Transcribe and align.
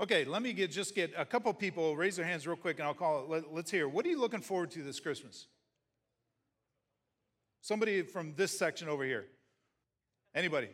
Okay, 0.00 0.24
let 0.24 0.42
me 0.42 0.52
get 0.52 0.70
just 0.70 0.94
get 0.94 1.12
a 1.16 1.24
couple 1.24 1.52
people 1.52 1.96
raise 1.96 2.16
their 2.16 2.24
hands 2.24 2.46
real 2.46 2.56
quick 2.56 2.78
and 2.78 2.86
I'll 2.86 2.94
call 2.94 3.24
it. 3.24 3.28
Let, 3.28 3.52
let's 3.52 3.70
hear. 3.70 3.88
What 3.88 4.06
are 4.06 4.08
you 4.08 4.20
looking 4.20 4.40
forward 4.40 4.70
to 4.72 4.82
this 4.82 5.00
Christmas? 5.00 5.48
Somebody 7.60 8.02
from 8.02 8.34
this 8.36 8.56
section 8.56 8.88
over 8.88 9.04
here. 9.04 9.26
Anybody? 10.34 10.68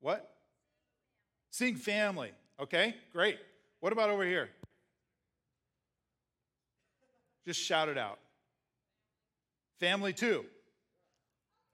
What? 0.00 0.30
Seeing 1.50 1.76
family. 1.76 2.32
Okay, 2.60 2.94
great. 3.12 3.38
What 3.80 3.92
about 3.92 4.10
over 4.10 4.24
here? 4.24 4.50
Just 7.46 7.60
shout 7.60 7.88
it 7.88 7.96
out. 7.96 8.18
Family 9.80 10.12
too. 10.12 10.44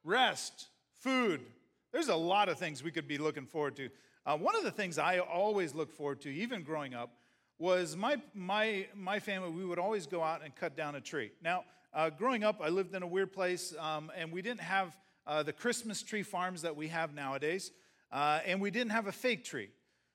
Rest, 0.05 0.69
food. 1.01 1.41
There's 1.93 2.09
a 2.09 2.14
lot 2.14 2.48
of 2.48 2.59
things 2.59 2.82
we 2.82 2.93
could 2.93 3.09
be 3.09 3.19
looking 3.19 3.46
forward 3.46 3.75
to. 3.77 3.89
Uh, 4.27 4.37
one 4.37 4.57
of 4.57 4.63
the 4.63 4.71
things 4.71 4.99
I 4.99 5.19
always 5.19 5.75
looked 5.75 5.93
forward 5.93 6.21
to, 6.23 6.31
even 6.31 6.63
growing 6.63 6.95
up, 6.95 7.11
was 7.59 7.96
my, 7.96 8.17
my, 8.35 8.87
my 8.95 9.21
family, 9.21 9.51
we 9.51 9.65
would 9.65 9.79
always 9.79 10.07
go 10.07 10.23
out 10.23 10.43
and 10.43 10.55
cut 10.57 10.77
down 10.77 10.95
a 10.95 11.01
tree. 11.01 11.31
Now, 11.43 11.65
uh, 11.93 12.11
growing 12.11 12.43
up, 12.43 12.61
I 12.63 12.68
lived 12.68 12.95
in 12.95 13.03
a 13.03 13.07
weird 13.07 13.32
place, 13.32 13.75
um, 13.79 14.11
and 14.17 14.32
we 14.32 14.43
didn't 14.43 14.63
have 14.63 14.96
uh, 15.27 15.43
the 15.43 15.53
Christmas 15.53 16.03
tree 16.03 16.23
farms 16.23 16.63
that 16.63 16.75
we 16.75 16.89
have 16.89 17.15
nowadays, 17.15 17.71
uh, 18.11 18.41
and 18.46 18.61
we 18.61 18.71
didn't 18.71 18.93
have 18.93 19.07
a 19.07 19.13
fake 19.13 19.45
tree. 19.45 19.68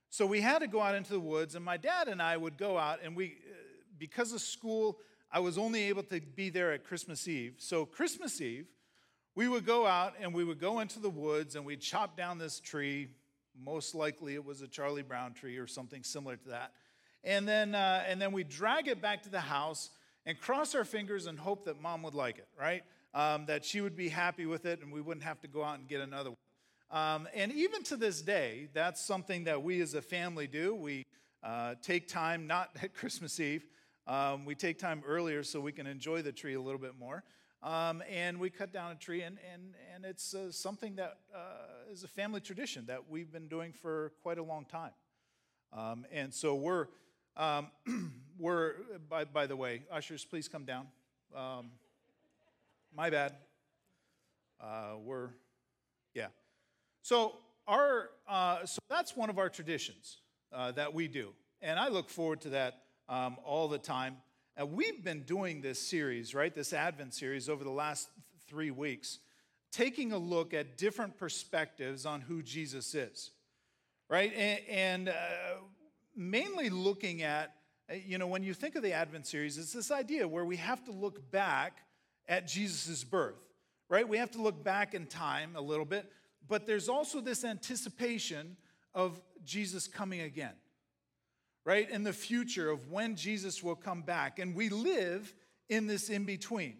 So 0.09 0.25
we 0.25 0.41
had 0.41 0.59
to 0.59 0.67
go 0.67 0.81
out 0.81 0.95
into 0.95 1.13
the 1.13 1.19
woods, 1.19 1.55
and 1.55 1.63
my 1.63 1.77
dad 1.77 2.07
and 2.07 2.21
I 2.21 2.35
would 2.35 2.57
go 2.57 2.77
out, 2.77 2.99
and 3.03 3.15
we, 3.15 3.27
uh, 3.27 3.55
because 3.97 4.33
of 4.33 4.41
school, 4.41 4.97
I 5.31 5.39
was 5.39 5.57
only 5.59 5.83
able 5.83 6.03
to 6.03 6.19
be 6.19 6.49
there 6.49 6.71
at 6.71 6.83
Christmas 6.83 7.27
Eve. 7.27 7.55
So, 7.59 7.85
Christmas 7.85 8.41
Eve, 8.41 8.65
we 9.35 9.47
would 9.47 9.65
go 9.65 9.85
out 9.85 10.15
and 10.19 10.33
we 10.33 10.43
would 10.43 10.59
go 10.59 10.79
into 10.79 10.99
the 10.99 11.09
woods 11.09 11.55
and 11.55 11.63
we'd 11.63 11.81
chop 11.81 12.17
down 12.17 12.39
this 12.39 12.59
tree. 12.59 13.09
Most 13.63 13.95
likely 13.95 14.35
it 14.35 14.43
was 14.43 14.61
a 14.61 14.67
Charlie 14.67 15.01
Brown 15.01 15.33
tree 15.33 15.57
or 15.57 15.67
something 15.67 16.03
similar 16.03 16.35
to 16.37 16.49
that. 16.49 16.71
And 17.23 17.47
then, 17.47 17.75
uh, 17.75 18.03
and 18.07 18.21
then 18.21 18.31
we'd 18.31 18.49
drag 18.49 18.87
it 18.87 19.01
back 19.01 19.23
to 19.23 19.29
the 19.29 19.39
house 19.39 19.89
and 20.25 20.39
cross 20.39 20.75
our 20.75 20.85
fingers 20.85 21.25
and 21.25 21.37
hope 21.37 21.65
that 21.65 21.81
mom 21.81 22.03
would 22.03 22.15
like 22.15 22.37
it, 22.37 22.47
right? 22.59 22.83
Um, 23.13 23.45
that 23.47 23.65
she 23.65 23.81
would 23.81 23.95
be 23.95 24.09
happy 24.09 24.45
with 24.45 24.65
it 24.65 24.81
and 24.81 24.91
we 24.91 25.01
wouldn't 25.01 25.25
have 25.25 25.41
to 25.41 25.47
go 25.47 25.63
out 25.63 25.79
and 25.79 25.87
get 25.87 26.01
another 26.01 26.29
one. 26.29 26.37
Um, 26.91 27.27
and 27.35 27.51
even 27.51 27.83
to 27.83 27.97
this 27.97 28.21
day, 28.21 28.69
that's 28.73 29.01
something 29.01 29.43
that 29.43 29.61
we 29.61 29.81
as 29.81 29.93
a 29.93 30.01
family 30.01 30.47
do. 30.47 30.73
We 30.73 31.05
uh, 31.43 31.75
take 31.81 32.07
time, 32.07 32.47
not 32.47 32.69
at 32.81 32.93
Christmas 32.93 33.39
Eve, 33.39 33.65
um, 34.09 34.43
we 34.43 34.55
take 34.55 34.79
time 34.79 35.03
earlier 35.05 35.43
so 35.43 35.61
we 35.61 35.71
can 35.71 35.85
enjoy 35.85 36.23
the 36.23 36.31
tree 36.31 36.55
a 36.55 36.61
little 36.61 36.79
bit 36.79 36.97
more. 36.99 37.23
Um, 37.61 38.01
and 38.09 38.39
we 38.39 38.49
cut 38.49 38.71
down 38.71 38.91
a 38.91 38.95
tree, 38.95 39.21
and, 39.21 39.37
and, 39.53 39.75
and 39.93 40.05
it's 40.05 40.33
uh, 40.33 40.51
something 40.51 40.95
that 40.95 41.17
uh, 41.35 41.91
is 41.91 42.03
a 42.03 42.07
family 42.07 42.39
tradition 42.39 42.85
that 42.85 43.09
we've 43.09 43.31
been 43.31 43.47
doing 43.47 43.73
for 43.73 44.13
quite 44.23 44.37
a 44.37 44.43
long 44.43 44.65
time. 44.65 44.91
Um, 45.73 46.05
and 46.11 46.33
so 46.33 46.55
we're, 46.55 46.87
um, 47.35 47.67
we're 48.39 48.75
by, 49.09 49.25
by 49.25 49.45
the 49.45 49.55
way, 49.55 49.83
ushers, 49.91 50.23
please 50.23 50.47
come 50.47 50.63
down. 50.63 50.87
Um, 51.35 51.71
my 52.95 53.09
bad. 53.09 53.35
Uh, 54.61 54.95
we're, 55.03 55.29
yeah. 56.13 56.27
So, 57.01 57.35
our, 57.67 58.09
uh, 58.27 58.65
so 58.65 58.79
that's 58.89 59.15
one 59.15 59.29
of 59.29 59.37
our 59.37 59.49
traditions 59.49 60.17
uh, 60.51 60.71
that 60.71 60.93
we 60.93 61.07
do. 61.07 61.29
And 61.61 61.79
I 61.79 61.89
look 61.89 62.09
forward 62.09 62.41
to 62.41 62.49
that 62.49 62.81
um, 63.07 63.37
all 63.43 63.67
the 63.67 63.77
time. 63.77 64.17
And 64.57 64.73
we've 64.73 65.03
been 65.03 65.23
doing 65.23 65.61
this 65.61 65.79
series, 65.79 66.35
right? 66.35 66.53
This 66.53 66.73
Advent 66.73 67.13
series 67.13 67.47
over 67.47 67.63
the 67.63 67.69
last 67.69 68.09
three 68.47 68.71
weeks, 68.71 69.19
taking 69.71 70.11
a 70.11 70.17
look 70.17 70.53
at 70.53 70.77
different 70.77 71.17
perspectives 71.17 72.05
on 72.05 72.21
who 72.21 72.41
Jesus 72.41 72.93
is, 72.95 73.31
right? 74.09 74.33
And, 74.35 74.59
and 74.69 75.09
uh, 75.09 75.13
mainly 76.15 76.69
looking 76.69 77.21
at, 77.23 77.55
uh, 77.89 77.95
you 78.05 78.17
know, 78.17 78.27
when 78.27 78.43
you 78.43 78.53
think 78.53 78.75
of 78.75 78.83
the 78.83 78.93
Advent 78.93 79.27
series, 79.27 79.57
it's 79.57 79.71
this 79.71 79.91
idea 79.91 80.27
where 80.27 80.45
we 80.45 80.57
have 80.57 80.83
to 80.85 80.91
look 80.91 81.31
back 81.31 81.77
at 82.27 82.47
Jesus' 82.47 83.03
birth, 83.03 83.39
right? 83.87 84.07
We 84.07 84.17
have 84.17 84.31
to 84.31 84.41
look 84.41 84.63
back 84.63 84.93
in 84.93 85.05
time 85.05 85.55
a 85.55 85.61
little 85.61 85.85
bit, 85.85 86.11
but 86.47 86.65
there's 86.65 86.89
also 86.89 87.21
this 87.21 87.45
anticipation 87.45 88.57
of 88.93 89.21
Jesus 89.45 89.87
coming 89.87 90.21
again 90.21 90.53
right? 91.69 91.91
In 91.91 92.01
the 92.01 92.13
future 92.13 92.71
of 92.71 92.89
when 92.89 93.15
Jesus 93.15 93.61
will 93.61 93.75
come 93.75 94.01
back. 94.01 94.39
And 94.39 94.55
we 94.55 94.69
live 94.69 95.31
in 95.69 95.85
this 95.85 96.09
in 96.09 96.25
between, 96.25 96.77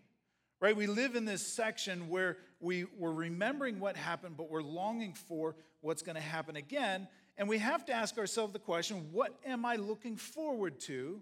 right? 0.60 0.76
We 0.76 0.88
live 0.88 1.16
in 1.16 1.26
this 1.26 1.46
section 1.46 2.10
where 2.10 2.38
we, 2.60 2.86
we're 2.98 3.12
remembering 3.12 3.80
what 3.80 3.96
happened, 3.96 4.36
but 4.36 4.50
we're 4.50 4.64
longing 4.64 5.14
for 5.14 5.56
what's 5.82 6.02
going 6.02 6.16
to 6.16 6.22
happen 6.22 6.56
again. 6.56 7.08
And 7.38 7.48
we 7.48 7.60
have 7.60 7.86
to 7.86 7.94
ask 7.94 8.18
ourselves 8.18 8.52
the 8.52 8.58
question 8.58 9.10
what 9.12 9.36
am 9.46 9.64
I 9.64 9.76
looking 9.76 10.16
forward 10.16 10.80
to 10.82 11.22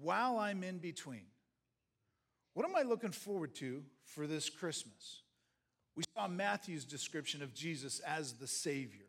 while 0.00 0.38
I'm 0.38 0.64
in 0.64 0.78
between? 0.78 1.26
What 2.54 2.64
am 2.64 2.74
I 2.74 2.88
looking 2.88 3.12
forward 3.12 3.54
to 3.56 3.82
for 4.02 4.26
this 4.26 4.48
Christmas? 4.48 5.20
We 5.94 6.04
saw 6.16 6.26
Matthew's 6.26 6.86
description 6.86 7.42
of 7.42 7.52
Jesus 7.52 8.00
as 8.00 8.32
the 8.32 8.46
Savior. 8.46 9.04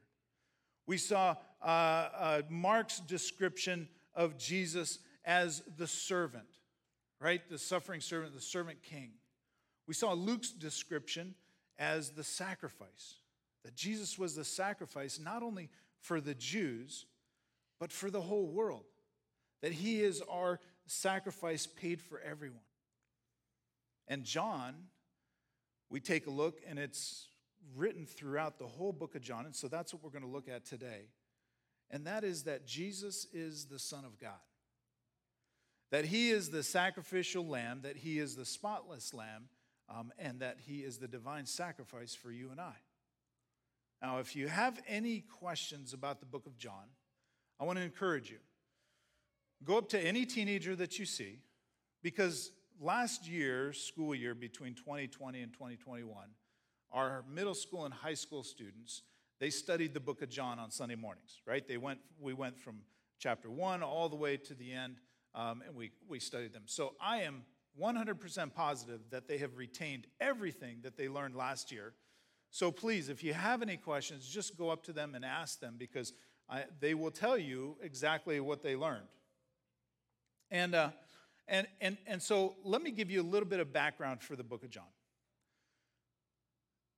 We 0.85 0.97
saw 0.97 1.37
uh, 1.63 1.67
uh, 1.67 2.41
Mark's 2.49 2.99
description 2.99 3.87
of 4.15 4.37
Jesus 4.37 4.99
as 5.25 5.63
the 5.77 5.87
servant, 5.87 6.47
right? 7.19 7.41
The 7.49 7.57
suffering 7.57 8.01
servant, 8.01 8.33
the 8.33 8.41
servant 8.41 8.83
king. 8.83 9.11
We 9.87 9.93
saw 9.93 10.13
Luke's 10.13 10.51
description 10.51 11.35
as 11.77 12.11
the 12.11 12.23
sacrifice, 12.23 13.15
that 13.63 13.75
Jesus 13.75 14.19
was 14.19 14.35
the 14.35 14.45
sacrifice 14.45 15.19
not 15.19 15.41
only 15.41 15.69
for 15.99 16.21
the 16.21 16.35
Jews, 16.35 17.05
but 17.79 17.91
for 17.91 18.09
the 18.09 18.21
whole 18.21 18.47
world, 18.47 18.85
that 19.61 19.71
he 19.71 20.01
is 20.01 20.21
our 20.29 20.59
sacrifice 20.85 21.65
paid 21.65 22.01
for 22.01 22.19
everyone. 22.19 22.59
And 24.07 24.23
John, 24.23 24.75
we 25.89 25.99
take 25.99 26.27
a 26.27 26.31
look, 26.31 26.59
and 26.67 26.77
it's 26.77 27.27
written 27.75 28.05
throughout 28.05 28.59
the 28.59 28.67
whole 28.67 28.91
book 28.91 29.15
of 29.15 29.21
John. 29.21 29.45
And 29.45 29.55
so 29.55 29.67
that's 29.67 29.93
what 29.93 30.03
we're 30.03 30.09
going 30.09 30.23
to 30.23 30.29
look 30.29 30.49
at 30.49 30.65
today. 30.65 31.07
And 31.93 32.07
that 32.07 32.23
is 32.23 32.43
that 32.43 32.65
Jesus 32.65 33.27
is 33.31 33.65
the 33.65 33.77
Son 33.77 34.03
of 34.03 34.19
God. 34.19 34.31
That 35.91 36.05
he 36.05 36.31
is 36.31 36.49
the 36.49 36.63
sacrificial 36.63 37.47
lamb, 37.47 37.81
that 37.83 37.97
he 37.97 38.17
is 38.17 38.35
the 38.35 38.45
spotless 38.45 39.13
lamb, 39.13 39.47
um, 39.87 40.11
and 40.17 40.39
that 40.39 40.57
he 40.65 40.79
is 40.79 40.97
the 40.97 41.07
divine 41.07 41.45
sacrifice 41.45 42.15
for 42.15 42.31
you 42.31 42.49
and 42.49 42.59
I. 42.59 42.73
Now, 44.01 44.17
if 44.17 44.35
you 44.35 44.47
have 44.47 44.81
any 44.87 45.19
questions 45.21 45.93
about 45.93 46.19
the 46.19 46.25
book 46.25 46.47
of 46.47 46.57
John, 46.57 46.87
I 47.59 47.63
want 47.63 47.77
to 47.77 47.85
encourage 47.85 48.31
you. 48.31 48.39
Go 49.63 49.77
up 49.77 49.87
to 49.89 49.99
any 49.99 50.25
teenager 50.25 50.75
that 50.75 50.97
you 50.97 51.05
see, 51.05 51.41
because 52.01 52.51
last 52.81 53.29
year, 53.29 53.71
school 53.71 54.15
year 54.15 54.33
between 54.33 54.73
2020 54.73 55.43
and 55.43 55.53
2021, 55.53 56.25
our 56.91 57.23
middle 57.31 57.53
school 57.53 57.85
and 57.85 57.93
high 57.93 58.15
school 58.15 58.43
students, 58.43 59.03
they 59.39 59.49
studied 59.49 59.93
the 59.93 59.99
book 59.99 60.21
of 60.21 60.29
John 60.29 60.59
on 60.59 60.71
Sunday 60.71 60.95
mornings, 60.95 61.41
right? 61.45 61.67
They 61.67 61.77
went, 61.77 61.99
we 62.19 62.33
went 62.33 62.59
from 62.59 62.77
chapter 63.19 63.49
one 63.49 63.83
all 63.83 64.09
the 64.09 64.15
way 64.15 64.37
to 64.37 64.53
the 64.53 64.71
end, 64.71 64.97
um, 65.35 65.63
and 65.65 65.75
we, 65.75 65.91
we 66.07 66.19
studied 66.19 66.53
them. 66.53 66.63
So 66.65 66.93
I 67.01 67.21
am 67.21 67.43
100% 67.79 68.53
positive 68.53 69.01
that 69.09 69.27
they 69.27 69.37
have 69.39 69.57
retained 69.57 70.05
everything 70.21 70.77
that 70.83 70.97
they 70.97 71.09
learned 71.09 71.35
last 71.35 71.71
year. 71.71 71.93
So 72.51 72.71
please, 72.71 73.09
if 73.09 73.23
you 73.23 73.33
have 73.33 73.61
any 73.61 73.77
questions, 73.77 74.27
just 74.27 74.57
go 74.57 74.69
up 74.69 74.83
to 74.83 74.93
them 74.93 75.15
and 75.15 75.25
ask 75.25 75.59
them 75.59 75.75
because 75.77 76.13
I, 76.49 76.65
they 76.79 76.93
will 76.93 77.11
tell 77.11 77.37
you 77.37 77.77
exactly 77.81 78.39
what 78.39 78.61
they 78.61 78.75
learned. 78.75 79.07
And, 80.51 80.75
uh, 80.75 80.89
and, 81.47 81.65
and, 81.81 81.97
and 82.05 82.21
so 82.21 82.55
let 82.63 82.83
me 82.83 82.91
give 82.91 83.09
you 83.09 83.21
a 83.21 83.23
little 83.23 83.47
bit 83.47 83.59
of 83.59 83.73
background 83.73 84.21
for 84.21 84.35
the 84.35 84.43
book 84.43 84.63
of 84.63 84.69
John. 84.69 84.83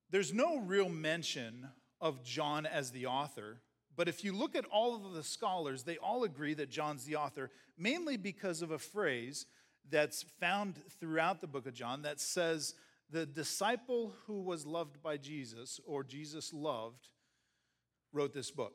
There's 0.10 0.34
no 0.34 0.60
real 0.60 0.90
mention 0.90 1.68
of 2.02 2.24
John 2.24 2.66
as 2.66 2.92
the 2.92 3.06
author, 3.06 3.62
but 3.96 4.08
if 4.08 4.24
you 4.24 4.34
look 4.34 4.56
at 4.56 4.66
all 4.66 4.96
of 4.96 5.14
the 5.14 5.24
scholars, 5.24 5.84
they 5.84 5.98
all 5.98 6.24
agree 6.24 6.54
that 6.56 6.70
John's 6.70 7.06
the 7.06 7.16
author, 7.16 7.52
mainly 7.78 8.18
because 8.18 8.62
of 8.62 8.72
a 8.72 8.80
phrase 8.80 9.46
that's 9.90 10.24
found 10.40 10.82
throughout 11.00 11.42
the 11.42 11.48
book 11.48 11.66
of 11.66 11.74
John 11.74 12.02
that 12.02 12.20
says, 12.20 12.74
The 13.10 13.26
disciple 13.26 14.14
who 14.26 14.42
was 14.42 14.66
loved 14.66 15.02
by 15.02 15.18
Jesus, 15.18 15.80
or 15.86 16.04
Jesus 16.04 16.54
loved, 16.54 17.08
wrote 18.12 18.34
this 18.34 18.52
book, 18.52 18.74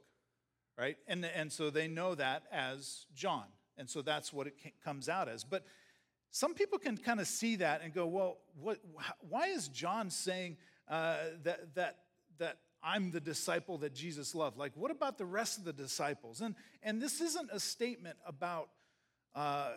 right? 0.78 0.96
And, 1.06 1.24
and 1.24 1.52
so 1.52 1.70
they 1.70 1.88
know 1.88 2.14
that 2.14 2.44
as 2.50 3.06
John. 3.14 3.46
And 3.76 3.88
so 3.88 4.02
that's 4.02 4.32
what 4.32 4.46
it 4.46 4.54
comes 4.84 5.08
out 5.08 5.28
as. 5.28 5.44
But 5.44 5.64
some 6.30 6.54
people 6.54 6.78
can 6.78 6.96
kind 6.96 7.18
of 7.18 7.26
see 7.26 7.56
that 7.56 7.82
and 7.82 7.92
go, 7.92 8.06
well, 8.06 8.38
what, 8.58 8.78
why 9.20 9.48
is 9.48 9.68
John 9.68 10.10
saying 10.10 10.58
uh, 10.88 11.16
that, 11.42 11.74
that, 11.74 11.96
that 12.38 12.58
I'm 12.82 13.10
the 13.10 13.20
disciple 13.20 13.78
that 13.78 13.94
Jesus 13.94 14.34
loved. 14.34 14.56
Like, 14.56 14.72
what 14.74 14.90
about 14.90 15.18
the 15.18 15.26
rest 15.26 15.58
of 15.58 15.64
the 15.64 15.72
disciples? 15.72 16.40
And, 16.40 16.54
and 16.82 17.00
this 17.00 17.20
isn't 17.20 17.50
a 17.52 17.60
statement 17.60 18.16
about, 18.26 18.70
uh, 19.34 19.72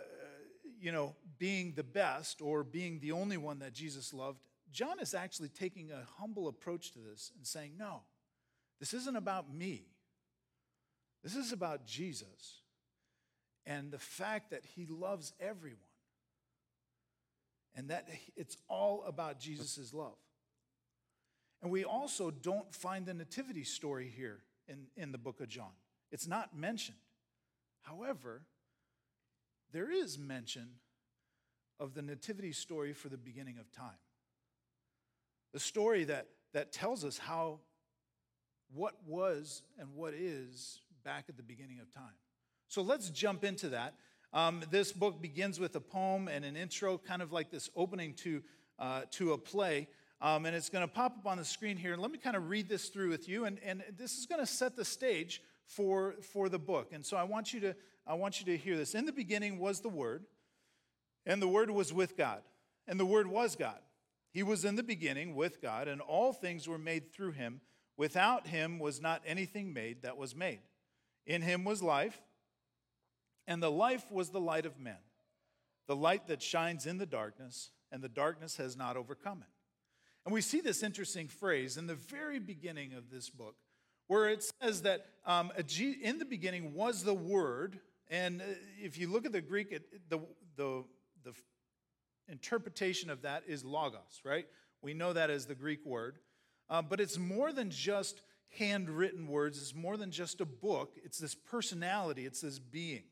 you 0.79 0.91
know, 0.91 1.15
being 1.37 1.73
the 1.75 1.83
best 1.83 2.41
or 2.41 2.63
being 2.63 2.99
the 2.99 3.11
only 3.11 3.37
one 3.37 3.59
that 3.59 3.73
Jesus 3.73 4.13
loved. 4.13 4.39
John 4.71 4.99
is 4.99 5.13
actually 5.13 5.49
taking 5.49 5.91
a 5.91 6.03
humble 6.19 6.47
approach 6.47 6.91
to 6.93 6.99
this 6.99 7.31
and 7.35 7.45
saying, 7.45 7.73
no, 7.77 8.01
this 8.79 8.93
isn't 8.93 9.15
about 9.15 9.53
me. 9.53 9.85
This 11.23 11.35
is 11.35 11.51
about 11.51 11.85
Jesus 11.85 12.61
and 13.65 13.91
the 13.91 13.99
fact 13.99 14.51
that 14.51 14.65
he 14.75 14.85
loves 14.85 15.33
everyone 15.39 15.79
and 17.75 17.89
that 17.89 18.07
it's 18.35 18.57
all 18.67 19.03
about 19.07 19.39
Jesus' 19.39 19.93
love. 19.93 20.17
And 21.63 21.71
we 21.71 21.85
also 21.85 22.29
don't 22.29 22.71
find 22.75 23.05
the 23.05 23.13
nativity 23.13 23.63
story 23.63 24.11
here 24.13 24.39
in, 24.67 24.87
in 24.97 25.13
the 25.13 25.17
book 25.17 25.39
of 25.39 25.47
John. 25.47 25.71
It's 26.11 26.27
not 26.27 26.55
mentioned. 26.55 26.97
However, 27.81 28.41
there 29.71 29.89
is 29.89 30.19
mention 30.19 30.67
of 31.79 31.93
the 31.93 32.01
nativity 32.01 32.51
story 32.51 32.91
for 32.91 33.07
the 33.07 33.17
beginning 33.17 33.57
of 33.59 33.71
time. 33.71 33.97
The 35.53 35.59
story 35.59 36.03
that, 36.03 36.27
that 36.53 36.73
tells 36.73 37.05
us 37.05 37.17
how 37.17 37.59
what 38.73 38.95
was 39.07 39.61
and 39.79 39.87
what 39.95 40.13
is 40.13 40.81
back 41.05 41.25
at 41.29 41.37
the 41.37 41.43
beginning 41.43 41.79
of 41.79 41.89
time. 41.93 42.15
So 42.67 42.81
let's 42.81 43.09
jump 43.09 43.45
into 43.45 43.69
that. 43.69 43.93
Um, 44.33 44.63
this 44.69 44.91
book 44.91 45.21
begins 45.21 45.61
with 45.61 45.75
a 45.77 45.81
poem 45.81 46.27
and 46.27 46.43
an 46.43 46.57
intro, 46.57 46.97
kind 46.97 47.21
of 47.21 47.31
like 47.31 47.51
this 47.51 47.69
opening 47.75 48.15
to, 48.15 48.43
uh, 48.79 49.01
to 49.11 49.31
a 49.31 49.37
play. 49.37 49.87
Um, 50.23 50.45
and 50.45 50.55
it's 50.55 50.69
going 50.69 50.87
to 50.87 50.91
pop 50.91 51.17
up 51.19 51.27
on 51.27 51.37
the 51.37 51.45
screen 51.45 51.77
here. 51.77 51.95
Let 51.95 52.09
me 52.09 52.17
kind 52.17 52.35
of 52.35 52.49
read 52.49 52.67
this 52.67 52.89
through 52.89 53.09
with 53.09 53.29
you. 53.29 53.45
And, 53.45 53.59
and 53.63 53.83
this 53.97 54.17
is 54.17 54.25
going 54.25 54.39
to 54.39 54.47
set 54.47 54.75
the 54.75 54.85
stage 54.85 55.41
for, 55.67 56.15
for 56.33 56.49
the 56.49 56.57
book. 56.57 56.91
And 56.93 57.05
so 57.05 57.17
I 57.17 57.23
want, 57.23 57.53
you 57.53 57.59
to, 57.59 57.75
I 58.07 58.15
want 58.15 58.39
you 58.39 58.45
to 58.47 58.57
hear 58.57 58.75
this. 58.75 58.95
In 58.95 59.05
the 59.05 59.11
beginning 59.11 59.59
was 59.59 59.81
the 59.81 59.89
Word, 59.89 60.23
and 61.25 61.41
the 61.41 61.47
Word 61.47 61.69
was 61.69 61.93
with 61.93 62.17
God, 62.17 62.41
and 62.87 62.99
the 62.99 63.05
Word 63.05 63.27
was 63.27 63.55
God. 63.55 63.79
He 64.31 64.41
was 64.41 64.65
in 64.65 64.77
the 64.77 64.83
beginning 64.83 65.35
with 65.35 65.61
God, 65.61 65.87
and 65.87 66.01
all 66.01 66.33
things 66.33 66.67
were 66.67 66.79
made 66.79 67.13
through 67.13 67.33
him. 67.33 67.61
Without 67.97 68.47
him 68.47 68.79
was 68.79 68.99
not 68.99 69.21
anything 69.27 69.73
made 69.73 70.01
that 70.01 70.17
was 70.17 70.35
made. 70.35 70.61
In 71.27 71.43
him 71.43 71.63
was 71.63 71.83
life 71.83 72.19
and 73.47 73.61
the 73.61 73.71
life 73.71 74.11
was 74.11 74.29
the 74.29 74.39
light 74.39 74.65
of 74.65 74.79
men, 74.79 74.97
the 75.87 75.95
light 75.95 76.27
that 76.27 76.41
shines 76.41 76.85
in 76.85 76.97
the 76.97 77.05
darkness, 77.05 77.71
and 77.91 78.01
the 78.01 78.09
darkness 78.09 78.57
has 78.57 78.77
not 78.77 78.97
overcome 78.97 79.41
it. 79.41 79.52
And 80.25 80.33
we 80.33 80.41
see 80.41 80.61
this 80.61 80.83
interesting 80.83 81.27
phrase 81.27 81.77
in 81.77 81.87
the 81.87 81.95
very 81.95 82.39
beginning 82.39 82.93
of 82.93 83.09
this 83.09 83.29
book, 83.29 83.55
where 84.07 84.29
it 84.29 84.45
says 84.61 84.83
that 84.83 85.05
um, 85.25 85.51
in 86.01 86.19
the 86.19 86.25
beginning 86.25 86.73
was 86.73 87.03
the 87.03 87.13
Word. 87.13 87.79
And 88.09 88.41
uh, 88.41 88.45
if 88.81 88.97
you 88.97 89.11
look 89.11 89.25
at 89.25 89.31
the 89.31 89.41
Greek, 89.41 89.71
it, 89.71 90.09
the, 90.09 90.19
the, 90.55 90.83
the 91.23 91.33
interpretation 92.27 93.09
of 93.09 93.23
that 93.23 93.43
is 93.47 93.63
logos, 93.63 94.21
right? 94.23 94.45
We 94.81 94.93
know 94.93 95.13
that 95.13 95.29
as 95.29 95.45
the 95.45 95.55
Greek 95.55 95.85
word. 95.85 96.17
Uh, 96.69 96.81
but 96.81 96.99
it's 96.99 97.17
more 97.17 97.51
than 97.51 97.69
just 97.69 98.21
handwritten 98.57 99.27
words, 99.27 99.57
it's 99.57 99.75
more 99.75 99.97
than 99.97 100.11
just 100.11 100.41
a 100.41 100.45
book. 100.45 100.95
It's 101.03 101.17
this 101.17 101.35
personality, 101.35 102.25
it's 102.25 102.41
this 102.41 102.59
being 102.59 103.03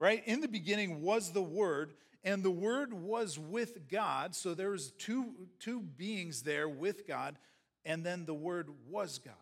right? 0.00 0.22
In 0.26 0.40
the 0.40 0.48
beginning 0.48 1.02
was 1.02 1.32
the 1.32 1.42
Word, 1.42 1.94
and 2.24 2.42
the 2.42 2.50
Word 2.50 2.94
was 2.94 3.38
with 3.38 3.88
God. 3.88 4.34
So 4.34 4.54
there 4.54 4.70
was 4.70 4.92
two, 4.92 5.34
two 5.60 5.80
beings 5.80 6.42
there 6.42 6.68
with 6.68 7.06
God, 7.06 7.36
and 7.84 8.04
then 8.04 8.24
the 8.24 8.34
Word 8.34 8.70
was 8.88 9.18
God. 9.18 9.34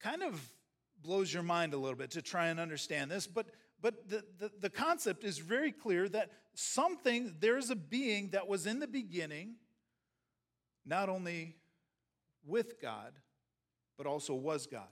Kind 0.00 0.22
of 0.22 0.40
blows 1.02 1.32
your 1.32 1.42
mind 1.42 1.72
a 1.74 1.78
little 1.78 1.96
bit 1.96 2.10
to 2.12 2.22
try 2.22 2.48
and 2.48 2.60
understand 2.60 3.10
this, 3.10 3.26
but, 3.26 3.46
but 3.80 4.08
the, 4.08 4.24
the, 4.38 4.50
the 4.60 4.70
concept 4.70 5.24
is 5.24 5.38
very 5.38 5.72
clear 5.72 6.08
that 6.10 6.30
something, 6.54 7.34
there's 7.40 7.70
a 7.70 7.76
being 7.76 8.30
that 8.30 8.46
was 8.46 8.66
in 8.66 8.80
the 8.80 8.86
beginning, 8.86 9.54
not 10.84 11.08
only 11.08 11.56
with 12.46 12.80
God, 12.80 13.12
but 13.96 14.06
also 14.06 14.34
was 14.34 14.66
God. 14.66 14.88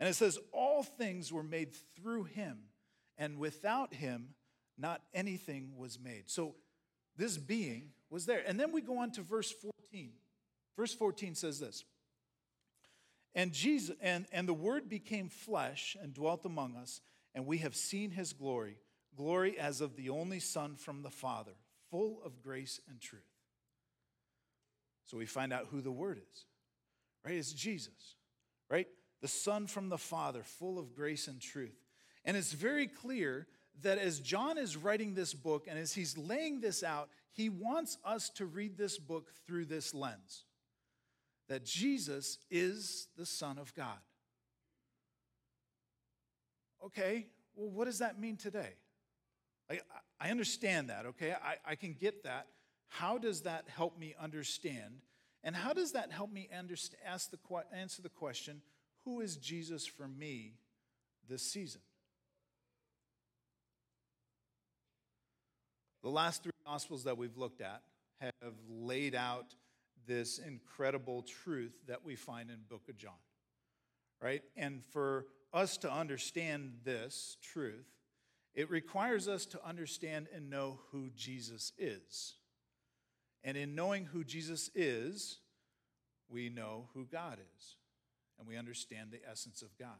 And 0.00 0.08
it 0.08 0.14
says, 0.14 0.38
All 0.52 0.82
things 0.82 1.32
were 1.32 1.42
made 1.42 1.74
through 1.96 2.24
him, 2.24 2.58
and 3.18 3.38
without 3.38 3.94
him, 3.94 4.34
not 4.76 5.02
anything 5.12 5.72
was 5.76 5.98
made. 5.98 6.24
So 6.26 6.54
this 7.16 7.38
being 7.38 7.90
was 8.10 8.26
there. 8.26 8.42
And 8.46 8.58
then 8.58 8.72
we 8.72 8.80
go 8.80 8.98
on 8.98 9.12
to 9.12 9.22
verse 9.22 9.52
14. 9.52 10.10
Verse 10.76 10.94
14 10.94 11.34
says 11.34 11.60
this. 11.60 11.84
And 13.34 13.52
Jesus 13.52 13.96
and, 14.00 14.26
and 14.32 14.48
the 14.48 14.54
word 14.54 14.88
became 14.88 15.28
flesh 15.28 15.96
and 16.00 16.14
dwelt 16.14 16.44
among 16.44 16.76
us, 16.76 17.00
and 17.34 17.46
we 17.46 17.58
have 17.58 17.74
seen 17.74 18.10
his 18.10 18.32
glory, 18.32 18.78
glory 19.16 19.58
as 19.58 19.80
of 19.80 19.96
the 19.96 20.10
only 20.10 20.38
Son 20.38 20.76
from 20.76 21.02
the 21.02 21.10
Father, 21.10 21.52
full 21.90 22.20
of 22.24 22.42
grace 22.42 22.80
and 22.88 23.00
truth. 23.00 23.22
So 25.04 25.16
we 25.16 25.26
find 25.26 25.52
out 25.52 25.66
who 25.70 25.80
the 25.80 25.92
word 25.92 26.18
is. 26.18 26.44
Right? 27.24 27.34
It's 27.34 27.52
Jesus. 27.52 28.16
Right? 28.70 28.86
the 29.24 29.28
Son 29.28 29.66
from 29.66 29.88
the 29.88 29.96
Father, 29.96 30.42
full 30.42 30.78
of 30.78 30.94
grace 30.94 31.28
and 31.28 31.40
truth. 31.40 31.78
And 32.24 32.36
it's 32.36 32.52
very 32.52 32.86
clear 32.86 33.46
that 33.82 33.98
as 33.98 34.20
John 34.20 34.56
is 34.56 34.76
writing 34.76 35.14
this 35.14 35.34
book 35.34 35.66
and 35.68 35.78
as 35.78 35.92
he's 35.92 36.16
laying 36.16 36.60
this 36.60 36.82
out, 36.82 37.08
he 37.32 37.48
wants 37.48 37.98
us 38.04 38.30
to 38.30 38.46
read 38.46 38.78
this 38.78 38.98
book 38.98 39.30
through 39.46 39.66
this 39.66 39.94
lens 39.94 40.44
that 41.48 41.64
Jesus 41.64 42.38
is 42.50 43.08
the 43.18 43.26
Son 43.26 43.58
of 43.58 43.74
God. 43.74 43.98
Okay, 46.84 47.26
well, 47.54 47.70
what 47.70 47.84
does 47.84 47.98
that 47.98 48.18
mean 48.18 48.36
today? 48.36 48.74
I, 49.70 49.80
I 50.20 50.30
understand 50.30 50.90
that, 50.90 51.06
okay? 51.06 51.32
I, 51.32 51.56
I 51.66 51.74
can 51.74 51.94
get 51.94 52.24
that. 52.24 52.46
How 52.88 53.18
does 53.18 53.42
that 53.42 53.64
help 53.68 53.98
me 53.98 54.14
understand? 54.20 55.00
And 55.42 55.54
how 55.54 55.72
does 55.72 55.92
that 55.92 56.12
help 56.12 56.32
me 56.32 56.48
ask 56.52 57.30
the, 57.30 57.38
answer 57.74 58.02
the 58.02 58.08
question 58.08 58.62
who 59.04 59.20
is 59.20 59.36
Jesus 59.36 59.86
for 59.86 60.08
me 60.08 60.54
this 61.28 61.42
season? 61.42 61.82
The 66.04 66.10
last 66.10 66.42
three 66.42 66.52
Gospels 66.66 67.04
that 67.04 67.16
we've 67.16 67.38
looked 67.38 67.62
at 67.62 67.80
have 68.20 68.54
laid 68.68 69.14
out 69.14 69.54
this 70.06 70.38
incredible 70.38 71.22
truth 71.22 71.72
that 71.88 72.04
we 72.04 72.14
find 72.14 72.50
in 72.50 72.58
book 72.68 72.90
of 72.90 72.96
John. 72.98 73.12
Right? 74.20 74.42
And 74.54 74.84
for 74.84 75.24
us 75.54 75.78
to 75.78 75.90
understand 75.90 76.74
this 76.84 77.38
truth, 77.42 77.86
it 78.54 78.70
requires 78.70 79.28
us 79.28 79.46
to 79.46 79.66
understand 79.66 80.28
and 80.34 80.50
know 80.50 80.80
who 80.92 81.08
Jesus 81.16 81.72
is. 81.78 82.34
And 83.42 83.56
in 83.56 83.74
knowing 83.74 84.04
who 84.04 84.24
Jesus 84.24 84.70
is, 84.74 85.38
we 86.28 86.50
know 86.50 86.88
who 86.92 87.06
God 87.06 87.38
is 87.56 87.76
and 88.38 88.46
we 88.46 88.58
understand 88.58 89.10
the 89.10 89.20
essence 89.30 89.62
of 89.62 89.74
God. 89.78 89.96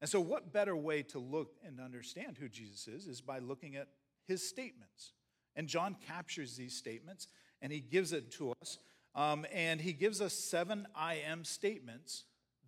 And 0.00 0.08
so, 0.08 0.20
what 0.20 0.52
better 0.52 0.76
way 0.76 1.02
to 1.02 1.18
look 1.18 1.56
and 1.62 1.78
understand 1.78 2.38
who 2.38 2.48
Jesus 2.48 2.88
is 2.88 3.06
is 3.06 3.20
by 3.20 3.38
looking 3.38 3.76
at 3.76 3.88
his 4.26 4.46
statements. 4.48 5.12
And 5.56 5.68
John 5.68 5.96
captures 6.06 6.56
these 6.56 6.76
statements 6.76 7.28
and 7.62 7.72
he 7.72 7.80
gives 7.80 8.12
it 8.12 8.30
to 8.32 8.52
us. 8.60 8.78
Um, 9.14 9.46
and 9.52 9.80
he 9.80 9.92
gives 9.92 10.20
us 10.20 10.34
seven 10.34 10.86
I 10.94 11.16
am 11.26 11.44
statements 11.44 12.24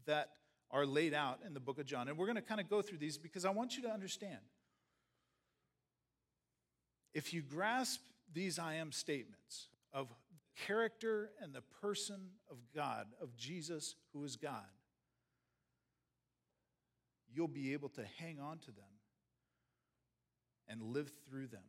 that 0.07 0.31
are 0.71 0.87
laid 0.87 1.15
out 1.15 1.41
in 1.45 1.55
the 1.55 1.61
book 1.61 1.79
of 1.79 1.87
John. 1.87 2.09
And 2.09 2.17
we're 2.17 2.27
going 2.27 2.37
to 2.37 2.43
kind 2.43 2.61
of 2.61 2.71
go 2.71 2.83
through 2.83 2.99
these 2.99 3.19
because 3.19 3.45
I 3.45 3.51
want 3.51 3.77
you 3.77 3.83
to 3.83 3.91
understand. 3.91 4.39
If 7.15 7.33
you 7.33 7.43
grasp 7.43 8.01
these 8.33 8.59
I 8.59 8.75
am 8.75 8.93
statements 8.93 9.69
of 9.93 10.09
character 10.67 11.31
and 11.41 11.55
the 11.55 11.63
person 11.81 12.17
of 12.51 12.59
God, 12.75 13.07
of 13.21 13.37
Jesus, 13.37 13.95
who 14.13 14.25
is 14.25 14.37
God, 14.37 14.65
you'll 17.33 17.49
be 17.49 17.73
able 17.73 17.89
to 17.91 18.05
hang 18.19 18.39
on 18.41 18.59
to 18.59 18.67
them 18.67 18.96
and 20.69 20.83
live 20.83 21.11
through 21.29 21.49
them 21.49 21.65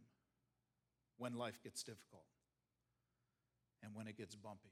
when 1.18 1.34
life 1.34 1.60
gets 1.64 1.84
difficult 1.84 2.26
and 3.84 3.96
when 3.96 4.08
it 4.08 4.18
gets 4.18 4.36
bumpy. 4.36 4.70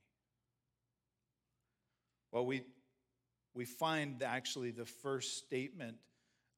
Well, 2.31 2.45
we, 2.45 2.63
we 3.53 3.65
find 3.65 4.21
actually 4.21 4.71
the 4.71 4.85
first 4.85 5.37
statement 5.37 5.97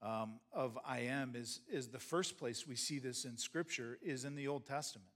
um, 0.02 0.40
of 0.54 0.78
I 0.86 1.00
am 1.02 1.34
is, 1.36 1.62
is 1.72 1.88
the 1.90 2.00
first 2.00 2.38
place 2.38 2.68
we 2.68 2.76
see 2.76 3.00
this 3.00 3.26
in 3.26 3.38
Scripture 3.38 3.98
is 4.02 4.26
in 4.26 4.36
the 4.36 4.48
Old 4.48 4.66
Testament 4.66 5.10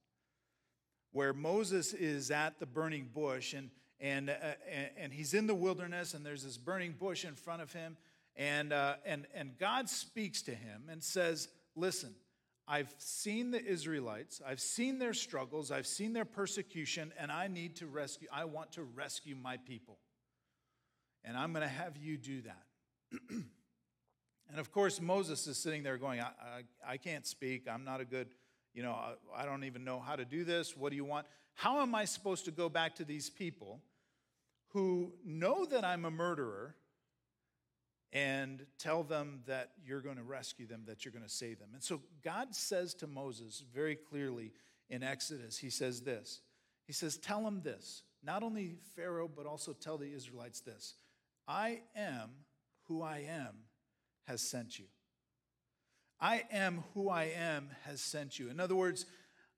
where 1.12 1.34
Moses 1.34 1.94
is 1.94 2.32
at 2.32 2.60
the 2.60 2.66
burning 2.66 3.10
bush 3.14 3.54
and, 3.54 3.70
and, 4.00 4.30
uh, 4.30 4.34
and 4.98 5.12
he's 5.12 5.34
in 5.34 5.48
the 5.48 5.56
wilderness 5.56 6.14
and 6.14 6.26
there's 6.26 6.44
this 6.44 6.58
burning 6.58 6.96
bush 6.98 7.26
in 7.26 7.36
front 7.36 7.62
of 7.62 7.74
him. 7.74 7.98
And, 8.36 8.72
uh, 8.72 8.96
and, 9.06 9.28
and 9.36 9.58
God 9.58 9.90
speaks 9.90 10.42
to 10.44 10.52
him 10.52 10.84
and 10.90 11.04
says, 11.04 11.50
Listen, 11.76 12.14
I've 12.68 12.94
seen 12.98 13.52
the 13.52 13.64
Israelites, 13.64 14.42
I've 14.46 14.62
seen 14.62 15.00
their 15.00 15.14
struggles, 15.14 15.72
I've 15.72 15.88
seen 15.88 16.14
their 16.14 16.26
persecution, 16.26 17.12
and 17.20 17.32
I 17.32 17.48
need 17.48 17.76
to 17.78 17.88
rescue, 17.88 18.28
I 18.32 18.46
want 18.46 18.72
to 18.74 18.84
rescue 18.84 19.36
my 19.36 19.58
people. 19.58 19.98
And 21.24 21.38
I'm 21.38 21.54
going 21.54 21.64
to 21.64 21.74
have 21.74 21.98
you 21.98 22.18
do 22.18 22.42
that. 22.42 22.64
and 23.30 24.60
of 24.60 24.72
course, 24.72 25.02
Moses 25.02 25.46
is 25.48 25.58
sitting 25.58 25.84
there 25.84 25.98
going, 25.98 26.20
I, 26.22 26.30
I, 26.42 26.94
I 26.94 26.98
can't 26.98 27.28
speak, 27.28 27.68
I'm 27.68 27.84
not 27.84 28.00
a 28.00 28.06
good 28.06 28.28
you 28.74 28.84
know, 28.84 28.98
I, 29.36 29.46
don't 29.46 29.64
even 29.64 29.84
know 29.84 30.00
how 30.00 30.16
to 30.16 30.26
do 30.26 30.44
this. 30.44 30.78
What 30.78 30.92
do 30.92 30.96
you 30.96 31.06
want? 31.06 31.28
How 31.56 31.82
am 31.82 31.94
I 31.94 32.06
supposed 32.06 32.46
to 32.46 32.52
go 32.52 32.70
back 32.70 32.96
to 32.96 33.04
these 33.04 33.30
people 33.30 33.82
who 34.70 35.12
know 35.26 35.66
that 35.66 35.84
I'm 35.84 36.06
a 36.06 36.12
murderer 36.12 36.76
and 38.14 38.66
tell 38.78 39.04
them 39.04 39.42
that 39.48 39.72
you're 39.86 40.02
going 40.02 40.18
to 40.18 40.24
rescue 40.24 40.68
them, 40.68 40.84
that 40.88 41.06
you're 41.06 41.14
going 41.14 41.26
to 41.26 41.30
save 41.30 41.60
them. 41.60 41.70
And 41.74 41.84
so 41.84 42.02
God 42.24 42.54
says 42.54 42.94
to 42.96 43.08
Moses 43.08 43.64
very 43.74 43.96
clearly 43.96 44.52
in 44.90 45.04
Exodus, 45.04 45.58
He 45.58 45.70
says 45.70 46.02
this 46.02 46.42
He 46.86 46.94
says, 46.94 47.18
Tell 47.18 47.44
them 47.44 47.62
this, 47.64 48.04
not 48.24 48.44
only 48.44 48.76
Pharaoh, 48.96 49.30
but 49.34 49.46
also 49.46 49.74
tell 49.74 49.98
the 49.98 50.12
Israelites 50.14 50.60
this 50.60 50.96
I 51.48 51.82
am 51.96 52.32
who 52.88 53.02
I 53.02 53.26
am 53.30 53.56
has 54.28 54.42
sent 54.42 54.78
you. 54.78 54.86
I 56.20 56.44
am 56.52 56.84
who 56.94 57.10
I 57.10 57.32
am 57.36 57.70
has 57.86 58.00
sent 58.00 58.38
you. 58.38 58.50
In 58.50 58.60
other 58.60 58.76
words, 58.76 59.06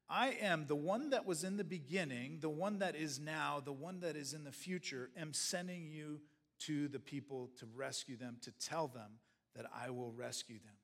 I 0.10 0.38
am 0.41 0.65
the 0.67 0.75
one 0.75 1.10
that 1.10 1.25
was 1.25 1.43
in 1.43 1.57
the 1.57 1.63
beginning, 1.63 2.38
the 2.39 2.50
one 2.50 2.79
that 2.79 2.95
is 2.95 3.19
now, 3.19 3.62
the 3.63 3.74
one 3.74 4.00
that 4.01 4.15
is 4.15 4.33
in 4.33 4.43
the 4.43 4.51
future, 4.51 5.10
am 5.17 5.33
sending 5.33 5.88
you 5.88 6.22
to 6.65 6.88
the 6.88 7.00
people 7.00 7.50
to 7.60 7.65
rescue 7.75 8.17
them, 8.17 8.38
to 8.41 8.51
tell 8.51 8.88
them 8.88 9.20
that 9.55 9.65
I 9.74 9.89
will 9.89 10.12
rescue 10.12 10.60
them. 10.60 10.75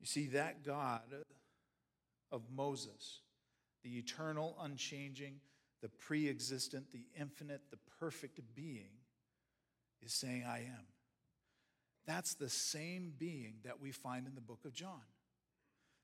You 0.00 0.06
see, 0.06 0.26
that 0.28 0.64
God 0.64 1.14
of 2.30 2.42
Moses, 2.54 3.20
the 3.82 3.96
eternal, 3.96 4.56
unchanging, 4.60 5.36
the 5.80 5.88
pre 5.88 6.28
existent, 6.28 6.92
the 6.92 7.06
infinite, 7.18 7.62
the 7.70 7.78
perfect 7.98 8.40
being, 8.54 8.98
is 10.02 10.12
saying, 10.12 10.44
I 10.46 10.58
am. 10.58 10.86
That's 12.06 12.34
the 12.34 12.50
same 12.50 13.14
being 13.16 13.54
that 13.64 13.80
we 13.80 13.92
find 13.92 14.26
in 14.26 14.34
the 14.34 14.40
book 14.40 14.64
of 14.64 14.74
John. 14.74 15.00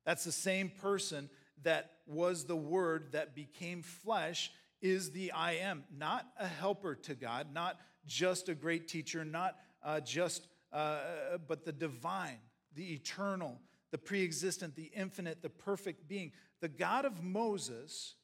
That's 0.07 0.25
the 0.25 0.33
same 0.33 0.71
person 0.71 1.29
that 1.63 1.91
was 2.07 2.45
the 2.45 2.57
Word 2.57 3.13
that 3.13 3.35
became 3.35 3.83
flesh, 3.83 4.51
is 4.81 5.11
the 5.11 5.33
I 5.33 5.53
am. 5.53 5.85
Not 5.97 6.27
a 6.39 6.47
helper 6.47 6.95
to 6.95 7.15
God, 7.15 7.49
not 7.53 7.79
just 8.07 8.49
a 8.49 8.55
great 8.55 8.89
teacher, 8.89 9.25
not 9.25 9.57
uh, 9.83 10.01
just, 10.01 10.47
uh, 10.73 11.39
but 11.47 11.65
the 11.65 11.73
divine, 11.73 12.39
the 12.75 12.93
eternal, 12.93 13.61
the 13.91 13.99
pre 13.99 14.23
existent, 14.23 14.77
the 14.77 14.91
infinite, 14.95 15.43
the 15.43 15.51
perfect 15.51 16.09
being. 16.09 16.33
The 16.61 16.69
God 16.69 17.05
of 17.05 17.23
Moses 17.23 18.15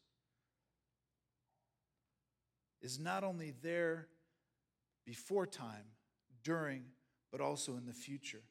is 2.83 2.99
not 2.99 3.25
only 3.25 3.55
there 3.63 4.09
before 5.05 5.47
time, 5.47 5.85
during, 6.47 6.85
but 7.33 7.41
also 7.41 7.77
in 7.77 7.85
the 7.87 7.93
future. 7.93 8.43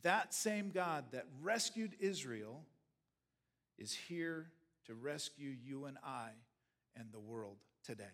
That 0.00 0.32
same 0.32 0.70
God 0.70 1.04
that 1.12 1.26
rescued 1.42 1.94
Israel 2.00 2.64
is 3.78 3.92
here 3.92 4.50
to 4.86 4.94
rescue 4.94 5.54
you 5.62 5.84
and 5.84 5.98
I 6.02 6.30
and 6.96 7.12
the 7.12 7.20
world 7.20 7.58
today. 7.84 8.04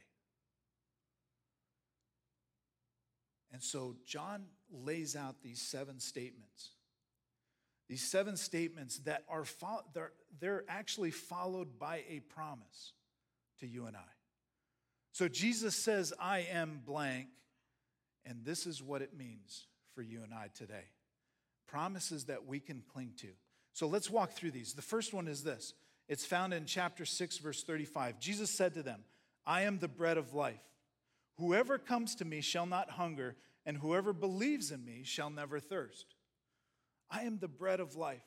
And 3.53 3.63
so 3.63 3.97
John 4.07 4.45
lays 4.71 5.17
out 5.17 5.43
these 5.43 5.61
seven 5.61 6.01
statements. 6.01 6.71
These 7.89 8.03
seven 8.03 8.37
statements 8.37 8.99
that 9.01 9.23
are 9.29 9.45
fo- 9.45 9.85
they're, 9.95 10.13
they're 10.41 10.65
actually 10.69 11.11
followed 11.11 11.79
by 11.79 12.03
a 12.09 12.21
promise 12.21 12.93
to 13.61 13.67
you 13.67 13.87
and 13.87 13.97
I. 13.97 14.11
So 15.13 15.27
Jesus 15.27 15.75
says, 15.75 16.13
I 16.21 16.47
am 16.51 16.83
blank, 16.85 17.29
and 18.27 18.45
this 18.45 18.67
is 18.67 18.83
what 18.83 19.01
it 19.01 19.17
means 19.17 19.67
for 19.95 20.03
you 20.03 20.23
and 20.23 20.35
I 20.35 20.49
today. 20.55 20.85
Promises 21.67 22.27
that 22.27 22.47
we 22.47 22.61
can 22.61 22.83
cling 22.93 23.13
to. 23.19 23.29
So 23.73 23.87
let's 23.87 24.11
walk 24.11 24.33
through 24.33 24.51
these. 24.51 24.75
The 24.75 24.83
first 24.83 25.15
one 25.15 25.27
is 25.27 25.43
this 25.43 25.73
it's 26.09 26.25
found 26.25 26.55
in 26.55 26.65
chapter 26.65 27.05
6, 27.05 27.39
verse 27.39 27.63
35. 27.63 28.19
Jesus 28.19 28.51
said 28.51 28.75
to 28.75 28.83
them, 28.83 29.05
I 29.47 29.63
am 29.63 29.79
the 29.79 29.89
bread 29.89 30.17
of 30.17 30.35
life. 30.35 30.63
Whoever 31.39 31.79
comes 31.79 32.15
to 32.17 32.25
me 32.25 32.41
shall 32.41 32.67
not 32.67 32.91
hunger, 32.91 33.37
and 33.67 33.77
whoever 33.77 34.13
believes 34.13 34.73
in 34.73 34.85
me 34.85 35.03
shall 35.05 35.31
never 35.31 35.61
thirst. 35.61 36.15
I 37.11 37.23
am 37.23 37.39
the 37.39 37.49
bread 37.49 37.81
of 37.81 37.95
life. 37.95 38.25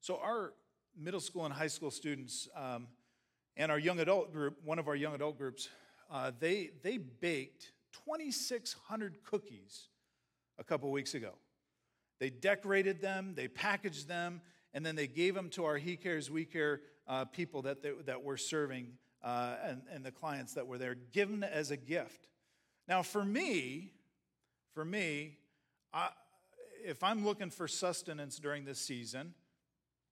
So, 0.00 0.18
our 0.22 0.52
middle 0.96 1.20
school 1.20 1.44
and 1.44 1.54
high 1.54 1.68
school 1.68 1.90
students 1.90 2.48
um, 2.54 2.88
and 3.56 3.70
our 3.72 3.78
young 3.78 4.00
adult 4.00 4.32
group, 4.32 4.58
one 4.64 4.78
of 4.78 4.88
our 4.88 4.96
young 4.96 5.14
adult 5.14 5.38
groups, 5.38 5.68
uh, 6.10 6.32
they, 6.38 6.70
they 6.82 6.98
baked 6.98 7.72
2,600 8.04 9.24
cookies 9.24 9.88
a 10.58 10.64
couple 10.64 10.90
weeks 10.90 11.14
ago. 11.14 11.32
They 12.20 12.30
decorated 12.30 13.00
them, 13.00 13.34
they 13.36 13.48
packaged 13.48 14.08
them, 14.08 14.40
and 14.74 14.84
then 14.84 14.96
they 14.96 15.06
gave 15.06 15.34
them 15.34 15.48
to 15.50 15.64
our 15.64 15.76
He 15.76 15.96
Cares, 15.96 16.30
We 16.30 16.44
Care 16.44 16.80
uh, 17.06 17.24
people 17.24 17.62
that, 17.62 17.82
they, 17.82 17.92
that 18.06 18.22
we're 18.22 18.36
serving 18.36 18.92
uh, 19.22 19.54
and, 19.64 19.82
and 19.92 20.04
the 20.04 20.12
clients 20.12 20.54
that 20.54 20.66
were 20.66 20.78
there, 20.78 20.94
given 21.12 21.42
as 21.42 21.70
a 21.70 21.76
gift. 21.76 22.28
Now, 22.86 23.02
for 23.02 23.24
me, 23.24 23.92
for 24.74 24.84
me, 24.84 25.36
I, 25.92 26.10
if 26.84 27.02
I'm 27.02 27.24
looking 27.24 27.50
for 27.50 27.66
sustenance 27.66 28.38
during 28.38 28.64
this 28.64 28.78
season, 28.78 29.34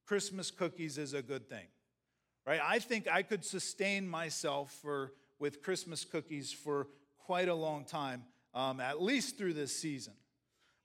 Christmas 0.07 0.51
cookies 0.51 0.99
is 0.99 1.15
a 1.15 1.23
good 1.23 1.49
thing, 1.49 1.67
right? 2.47 2.61
I 2.63 2.79
think 2.79 3.09
I 3.09 3.23
could 3.23 3.45
sustain 3.45 4.09
myself 4.09 4.73
for, 4.83 5.13
with 5.39 5.63
Christmas 5.63 6.05
cookies 6.05 6.53
for 6.53 6.89
quite 7.19 7.49
a 7.49 7.55
long 7.55 7.85
time, 7.85 8.25
um, 8.55 8.81
at 8.81 9.03
least 9.03 9.37
through 9.37 9.55
this 9.55 9.77
season. 9.77 10.15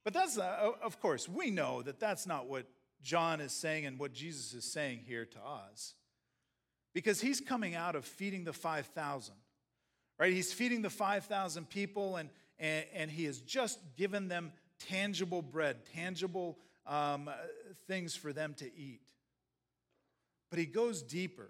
But 0.04 0.14
that's, 0.14 0.38
uh, 0.38 0.72
of 0.82 1.00
course, 1.00 1.30
we 1.30 1.52
know 1.52 1.82
that 1.84 2.00
that's 2.00 2.26
not 2.26 2.48
what 2.48 2.66
John 3.04 3.42
is 3.42 3.52
saying 3.52 3.86
and 3.86 4.00
what 4.00 4.14
Jesus 4.14 4.54
is 4.54 4.64
saying 4.66 5.02
here 5.08 5.26
to 5.26 5.40
us. 5.40 5.96
Because 6.94 7.22
he's 7.22 7.40
coming 7.40 7.76
out 7.76 7.96
of 7.96 8.06
feeding 8.06 8.44
the 8.44 8.54
5,000, 8.54 9.34
right? 10.20 10.34
He's 10.34 10.52
feeding 10.52 10.82
the 10.82 10.90
5,000 10.90 11.70
people, 11.70 12.18
and, 12.18 12.30
and, 12.60 12.86
and, 12.94 13.10
he 13.10 13.24
has 13.26 13.40
just 13.40 13.80
given 13.96 14.28
them 14.28 14.52
tangible 14.90 15.42
bread, 15.42 15.78
tangible 15.94 16.58
um, 16.86 17.30
things 17.88 18.16
for 18.16 18.34
them 18.34 18.54
to 18.56 18.66
eat. 18.66 19.02
But 20.50 20.60
he 20.60 20.66
goes 20.66 21.02
deeper 21.02 21.50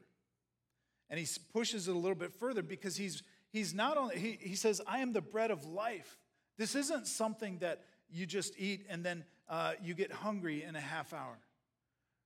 and 1.10 1.20
he 1.20 1.28
pushes 1.52 1.88
it 1.88 1.96
a 1.96 1.98
little 1.98 2.16
bit 2.16 2.34
further 2.34 2.62
because 2.62 2.96
he's, 2.96 3.24
he's 3.52 3.74
not 3.74 3.98
only, 3.98 4.18
he, 4.18 4.38
he 4.40 4.56
says, 4.56 4.80
I 4.88 5.00
am 5.00 5.12
the 5.12 5.22
bread 5.22 5.52
of 5.52 5.66
life. 5.66 6.18
This 6.58 6.76
isn't 6.76 7.08
something 7.08 7.58
that 7.60 7.82
you 8.10 8.26
just 8.26 8.54
eat 8.60 8.86
and 8.90 9.04
then 9.04 9.24
uh, 9.52 9.74
you 9.84 9.94
get 9.94 10.12
hungry 10.12 10.64
in 10.64 10.76
a 10.78 10.82
half 10.82 11.14
hour, 11.14 11.38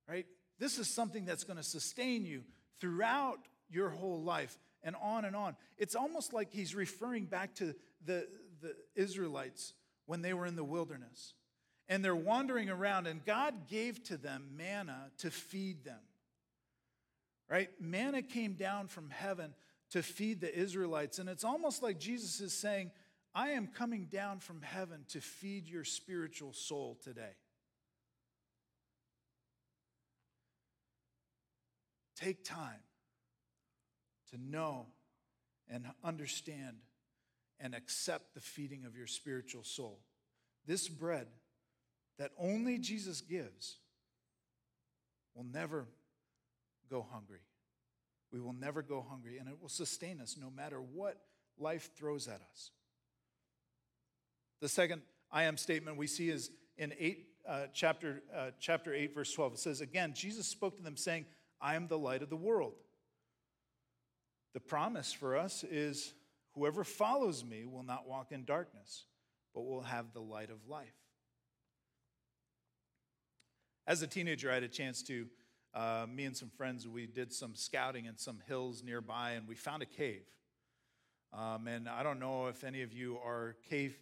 right? 0.08 0.24
This 0.60 0.78
is 0.78 0.88
something 0.88 1.24
that's 1.24 1.44
going 1.44 1.58
to 1.58 1.62
sustain 1.62 2.24
you 2.24 2.44
throughout 2.80 3.40
your 3.68 3.90
whole 3.90 4.22
life 4.22 4.56
and 4.84 4.94
on 5.02 5.24
and 5.24 5.34
on. 5.34 5.56
It's 5.76 5.96
almost 5.96 6.32
like 6.32 6.52
he's 6.52 6.74
referring 6.74 7.24
back 7.24 7.56
to 7.56 7.74
the, 8.04 8.28
the 8.62 8.76
Israelites 8.94 9.74
when 10.06 10.22
they 10.22 10.32
were 10.32 10.46
in 10.46 10.54
the 10.54 10.64
wilderness. 10.64 11.34
And 11.88 12.04
they're 12.04 12.16
wandering 12.16 12.70
around, 12.70 13.06
and 13.06 13.24
God 13.24 13.68
gave 13.68 14.02
to 14.04 14.16
them 14.16 14.50
manna 14.56 15.10
to 15.18 15.30
feed 15.30 15.84
them. 15.84 16.00
Right? 17.50 17.70
Manna 17.80 18.22
came 18.22 18.54
down 18.54 18.86
from 18.86 19.10
heaven 19.10 19.52
to 19.90 20.02
feed 20.02 20.40
the 20.40 20.56
Israelites. 20.56 21.18
And 21.18 21.28
it's 21.28 21.44
almost 21.44 21.82
like 21.82 21.98
Jesus 21.98 22.40
is 22.40 22.52
saying, 22.52 22.90
I 23.36 23.50
am 23.50 23.66
coming 23.66 24.06
down 24.06 24.38
from 24.40 24.62
heaven 24.62 25.04
to 25.10 25.20
feed 25.20 25.68
your 25.68 25.84
spiritual 25.84 26.54
soul 26.54 26.98
today. 27.04 27.34
Take 32.18 32.44
time 32.44 32.80
to 34.30 34.38
know 34.38 34.86
and 35.68 35.84
understand 36.02 36.78
and 37.60 37.74
accept 37.74 38.32
the 38.32 38.40
feeding 38.40 38.86
of 38.86 38.96
your 38.96 39.06
spiritual 39.06 39.64
soul. 39.64 40.00
This 40.66 40.88
bread 40.88 41.26
that 42.18 42.30
only 42.38 42.78
Jesus 42.78 43.20
gives 43.20 43.76
will 45.34 45.44
never 45.44 45.86
go 46.88 47.06
hungry. 47.12 47.40
We 48.32 48.40
will 48.40 48.54
never 48.54 48.80
go 48.80 49.04
hungry, 49.06 49.36
and 49.36 49.46
it 49.46 49.60
will 49.60 49.68
sustain 49.68 50.22
us 50.22 50.38
no 50.40 50.48
matter 50.48 50.80
what 50.80 51.20
life 51.58 51.90
throws 51.98 52.28
at 52.28 52.40
us. 52.50 52.70
The 54.60 54.68
second 54.68 55.02
I 55.30 55.44
am 55.44 55.56
statement 55.56 55.96
we 55.96 56.06
see 56.06 56.30
is 56.30 56.50
in 56.78 56.94
eight, 56.98 57.26
uh, 57.48 57.66
chapter, 57.72 58.22
uh, 58.34 58.50
chapter 58.60 58.94
8, 58.94 59.14
verse 59.14 59.32
12. 59.32 59.54
It 59.54 59.58
says, 59.58 59.80
Again, 59.80 60.12
Jesus 60.14 60.46
spoke 60.46 60.76
to 60.76 60.82
them, 60.82 60.96
saying, 60.96 61.26
I 61.60 61.74
am 61.74 61.88
the 61.88 61.98
light 61.98 62.22
of 62.22 62.30
the 62.30 62.36
world. 62.36 62.74
The 64.54 64.60
promise 64.60 65.12
for 65.12 65.36
us 65.36 65.64
is 65.64 66.14
whoever 66.54 66.84
follows 66.84 67.44
me 67.44 67.66
will 67.66 67.82
not 67.82 68.08
walk 68.08 68.32
in 68.32 68.44
darkness, 68.44 69.04
but 69.54 69.62
will 69.62 69.82
have 69.82 70.12
the 70.12 70.20
light 70.20 70.50
of 70.50 70.66
life. 70.68 70.94
As 73.86 74.02
a 74.02 74.06
teenager, 74.06 74.50
I 74.50 74.54
had 74.54 74.62
a 74.62 74.68
chance 74.68 75.02
to, 75.04 75.26
uh, 75.74 76.06
me 76.12 76.24
and 76.24 76.36
some 76.36 76.50
friends, 76.56 76.88
we 76.88 77.06
did 77.06 77.32
some 77.32 77.54
scouting 77.54 78.06
in 78.06 78.16
some 78.16 78.40
hills 78.48 78.82
nearby, 78.82 79.32
and 79.32 79.46
we 79.46 79.54
found 79.54 79.82
a 79.82 79.86
cave. 79.86 80.24
Um, 81.32 81.68
and 81.68 81.88
I 81.88 82.02
don't 82.02 82.18
know 82.18 82.46
if 82.46 82.64
any 82.64 82.82
of 82.82 82.92
you 82.92 83.18
are 83.18 83.56
cave 83.68 83.96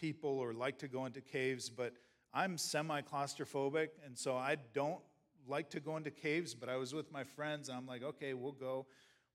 people 0.00 0.38
or 0.38 0.52
like 0.52 0.78
to 0.78 0.88
go 0.88 1.06
into 1.06 1.20
caves, 1.20 1.68
but 1.68 1.92
I'm 2.32 2.56
semi 2.56 3.02
claustrophobic, 3.02 3.88
and 4.04 4.16
so 4.16 4.36
I 4.36 4.56
don't 4.72 5.00
like 5.46 5.70
to 5.70 5.80
go 5.80 5.96
into 5.96 6.10
caves. 6.10 6.54
But 6.54 6.68
I 6.68 6.76
was 6.76 6.94
with 6.94 7.12
my 7.12 7.24
friends, 7.24 7.68
and 7.68 7.76
I'm 7.76 7.86
like, 7.86 8.02
okay, 8.02 8.34
we'll 8.34 8.52
go. 8.52 8.86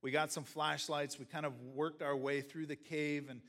We 0.02 0.12
got 0.12 0.32
some 0.32 0.44
flashlights. 0.44 1.20
We 1.20 1.26
kind 1.26 1.46
of 1.46 1.54
worked 1.74 2.02
our 2.02 2.16
way 2.16 2.42
through 2.42 2.68
the 2.68 2.76
cave, 2.76 3.30
and 3.30 3.42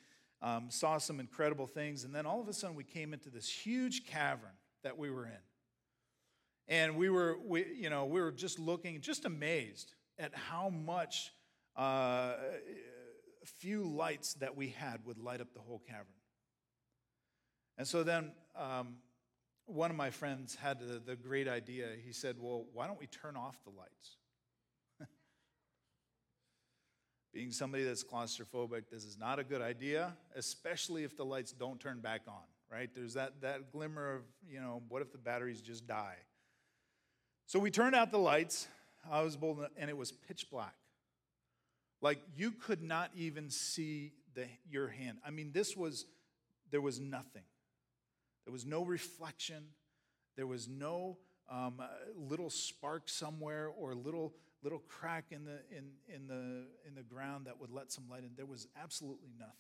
um, 0.43 0.71
saw 0.71 0.99
some 0.99 1.21
incredible 1.21 1.67
things. 1.67 2.05
And 2.05 2.15
then 2.15 2.27
all 2.27 2.41
of 2.41 2.49
a 2.49 2.53
sudden, 2.53 2.77
we 2.77 2.85
came 2.85 3.13
into 3.13 3.31
this 3.31 3.49
huge 3.49 4.07
cavern 4.07 4.51
that 4.83 4.99
we 4.99 5.11
were 5.11 5.27
in. 5.27 5.39
And 6.69 6.97
we 6.97 7.11
were, 7.11 7.37
we, 7.45 7.65
you 7.79 7.91
know, 7.91 8.07
we 8.07 8.21
were 8.21 8.33
just 8.33 8.59
looking, 8.59 9.01
just 9.01 9.25
amazed 9.25 9.95
at 10.19 10.35
how 10.35 10.69
much 10.69 11.33
uh, 11.77 12.35
few 13.45 13.85
lights 13.85 14.35
that 14.35 14.57
we 14.57 14.69
had 14.69 15.05
would 15.05 15.19
light 15.19 15.41
up 15.41 15.53
the 15.55 15.61
whole 15.61 15.83
cavern. 15.87 16.07
And 17.79 17.87
so 17.87 18.03
then 18.03 18.33
um, 18.57 18.97
one 19.67 19.91
of 19.91 19.97
my 19.97 20.11
friends 20.11 20.55
had 20.55 20.81
the, 20.81 20.99
the 20.99 21.17
great 21.17 21.49
idea. 21.49 21.89
He 22.05 22.13
said, 22.13 22.37
Well, 22.39 22.65
why 22.73 22.87
don't 22.87 22.99
we 22.99 23.07
turn 23.07 23.37
off 23.37 23.57
the 23.65 23.71
lights? 23.71 24.17
Being 27.35 27.51
somebody 27.51 27.85
that's 27.85 28.05
claustrophobic, 28.05 28.85
this 28.91 29.05
is 29.05 29.19
not 29.19 29.39
a 29.39 29.45
good 29.45 29.61
idea, 29.61 30.17
especially 30.35 31.05
if 31.05 31.17
the 31.17 31.25
lights 31.25 31.53
don't 31.53 31.79
turn 31.81 32.01
back 32.01 32.23
on, 32.29 32.45
right? 32.73 32.89
There's 32.95 33.15
that, 33.15 33.41
that 33.43 33.73
glimmer 33.73 34.15
of, 34.15 34.23
you 34.49 34.61
know, 34.61 34.83
what 34.89 35.03
if 35.03 35.13
the 35.13 35.19
batteries 35.19 35.61
just 35.61 35.87
die? 35.87 36.17
So 37.47 37.59
we 37.59 37.71
turned 37.71 37.95
out 37.95 38.11
the 38.11 38.19
lights. 38.19 38.69
I 39.11 39.23
was 39.23 39.37
bold, 39.37 39.65
and 39.77 39.91
it 39.91 39.97
was 39.97 40.11
pitch 40.11 40.51
black. 40.51 40.75
Like 42.01 42.21
you 42.37 42.51
could 42.51 42.83
not 42.83 43.11
even 43.17 43.51
see 43.51 44.13
the, 44.35 44.47
your 44.69 44.89
hand. 44.89 45.19
I 45.25 45.31
mean, 45.31 45.51
this 45.53 45.77
was, 45.77 46.07
there 46.71 46.81
was 46.81 47.01
nothing. 47.01 47.43
There 48.47 48.53
was 48.53 48.65
no 48.65 48.85
reflection. 48.85 49.65
There 50.37 50.47
was 50.47 50.69
no 50.69 51.19
um, 51.51 51.81
uh, 51.81 51.87
little 52.17 52.49
spark 52.49 53.09
somewhere 53.09 53.69
or 53.69 53.95
little 53.95 54.35
little 54.63 54.79
crack 54.79 55.27
in 55.31 55.45
the 55.45 55.59
in, 55.71 55.91
in 56.09 56.27
the 56.29 56.67
in 56.87 56.95
the 56.95 57.03
ground 57.03 57.47
that 57.47 57.61
would 57.61 57.71
let 57.71 57.93
some 57.93 58.09
light 58.09 58.23
in. 58.23 58.31
There 58.37 58.47
was 58.47 58.69
absolutely 58.81 59.31
nothing. 59.39 59.55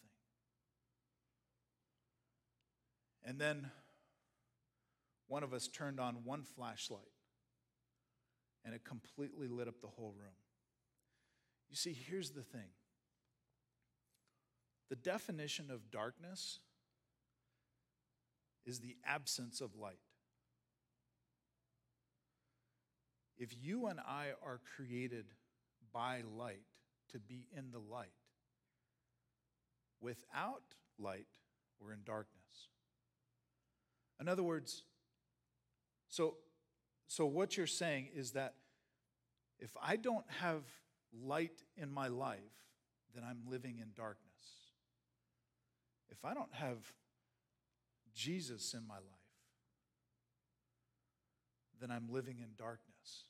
And 3.24 3.40
then 3.40 3.70
one 5.26 5.42
of 5.42 5.52
us 5.52 5.66
turned 5.66 5.98
on 5.98 6.24
one 6.24 6.44
flashlight 6.44 7.02
and 8.64 8.74
it 8.74 8.84
completely 8.84 9.48
lit 9.48 9.66
up 9.66 9.80
the 9.80 9.88
whole 9.88 10.14
room. 10.16 10.34
You 11.68 11.76
see, 11.76 11.92
here's 11.92 12.30
the 12.30 12.42
thing 12.42 12.70
the 14.88 14.96
definition 14.96 15.70
of 15.70 15.90
darkness 15.90 16.60
is 18.66 18.80
the 18.80 18.96
absence 19.06 19.60
of 19.60 19.76
light. 19.76 20.00
If 23.38 23.54
you 23.60 23.86
and 23.86 24.00
I 24.00 24.28
are 24.44 24.60
created 24.76 25.26
by 25.92 26.22
light 26.36 26.64
to 27.12 27.18
be 27.18 27.46
in 27.56 27.70
the 27.70 27.78
light, 27.78 28.08
without 30.00 30.62
light, 30.98 31.26
we're 31.80 31.92
in 31.92 32.00
darkness. 32.04 32.34
In 34.20 34.28
other 34.28 34.42
words, 34.42 34.82
so, 36.08 36.36
so 37.06 37.26
what 37.26 37.56
you're 37.56 37.66
saying 37.66 38.08
is 38.14 38.32
that 38.32 38.54
if 39.58 39.70
I 39.80 39.96
don't 39.96 40.24
have 40.40 40.62
light 41.12 41.62
in 41.76 41.90
my 41.90 42.08
life, 42.08 42.40
then 43.14 43.24
I'm 43.28 43.40
living 43.48 43.78
in 43.80 43.88
darkness. 43.94 44.22
If 46.10 46.24
I 46.24 46.34
don't 46.34 46.52
have 46.52 46.78
Jesus 48.16 48.72
in 48.74 48.86
my 48.88 48.94
life, 48.94 49.02
then 51.80 51.90
I'm 51.90 52.08
living 52.10 52.38
in 52.38 52.48
darkness. 52.56 53.24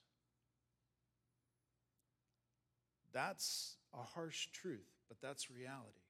That's 3.12 3.76
a 3.92 4.02
harsh 4.02 4.48
truth, 4.52 4.86
but 5.08 5.20
that's 5.20 5.50
reality. 5.50 6.06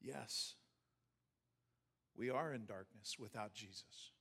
Yes, 0.00 0.54
we 2.16 2.30
are 2.30 2.54
in 2.54 2.64
darkness 2.64 3.16
without 3.18 3.52
Jesus. 3.52 4.12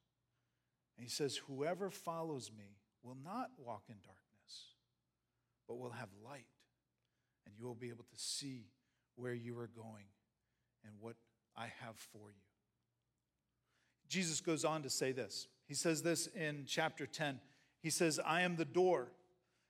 And 0.98 1.06
he 1.06 1.10
says, 1.10 1.38
Whoever 1.48 1.90
follows 1.90 2.52
me 2.56 2.80
will 3.04 3.18
not 3.24 3.52
walk 3.58 3.84
in 3.88 3.96
darkness, 4.04 4.74
but 5.68 5.78
will 5.78 5.92
have 5.92 6.10
light, 6.26 6.48
and 7.46 7.56
you 7.58 7.66
will 7.66 7.76
be 7.76 7.90
able 7.90 8.04
to 8.04 8.20
see 8.20 8.66
where 9.18 9.34
you 9.34 9.58
are 9.60 9.70
going 9.76 10.06
and 10.86 10.94
what 11.00 11.16
I 11.56 11.66
have 11.82 11.98
for 11.98 12.30
you. 12.30 12.42
Jesus 14.08 14.40
goes 14.40 14.64
on 14.64 14.84
to 14.84 14.90
say 14.90 15.12
this. 15.12 15.48
He 15.68 15.74
says 15.74 16.02
this 16.02 16.28
in 16.28 16.64
chapter 16.66 17.06
10. 17.06 17.40
He 17.82 17.90
says, 17.90 18.20
I 18.26 18.42
am 18.42 18.56
the 18.56 18.66
door. 18.66 19.12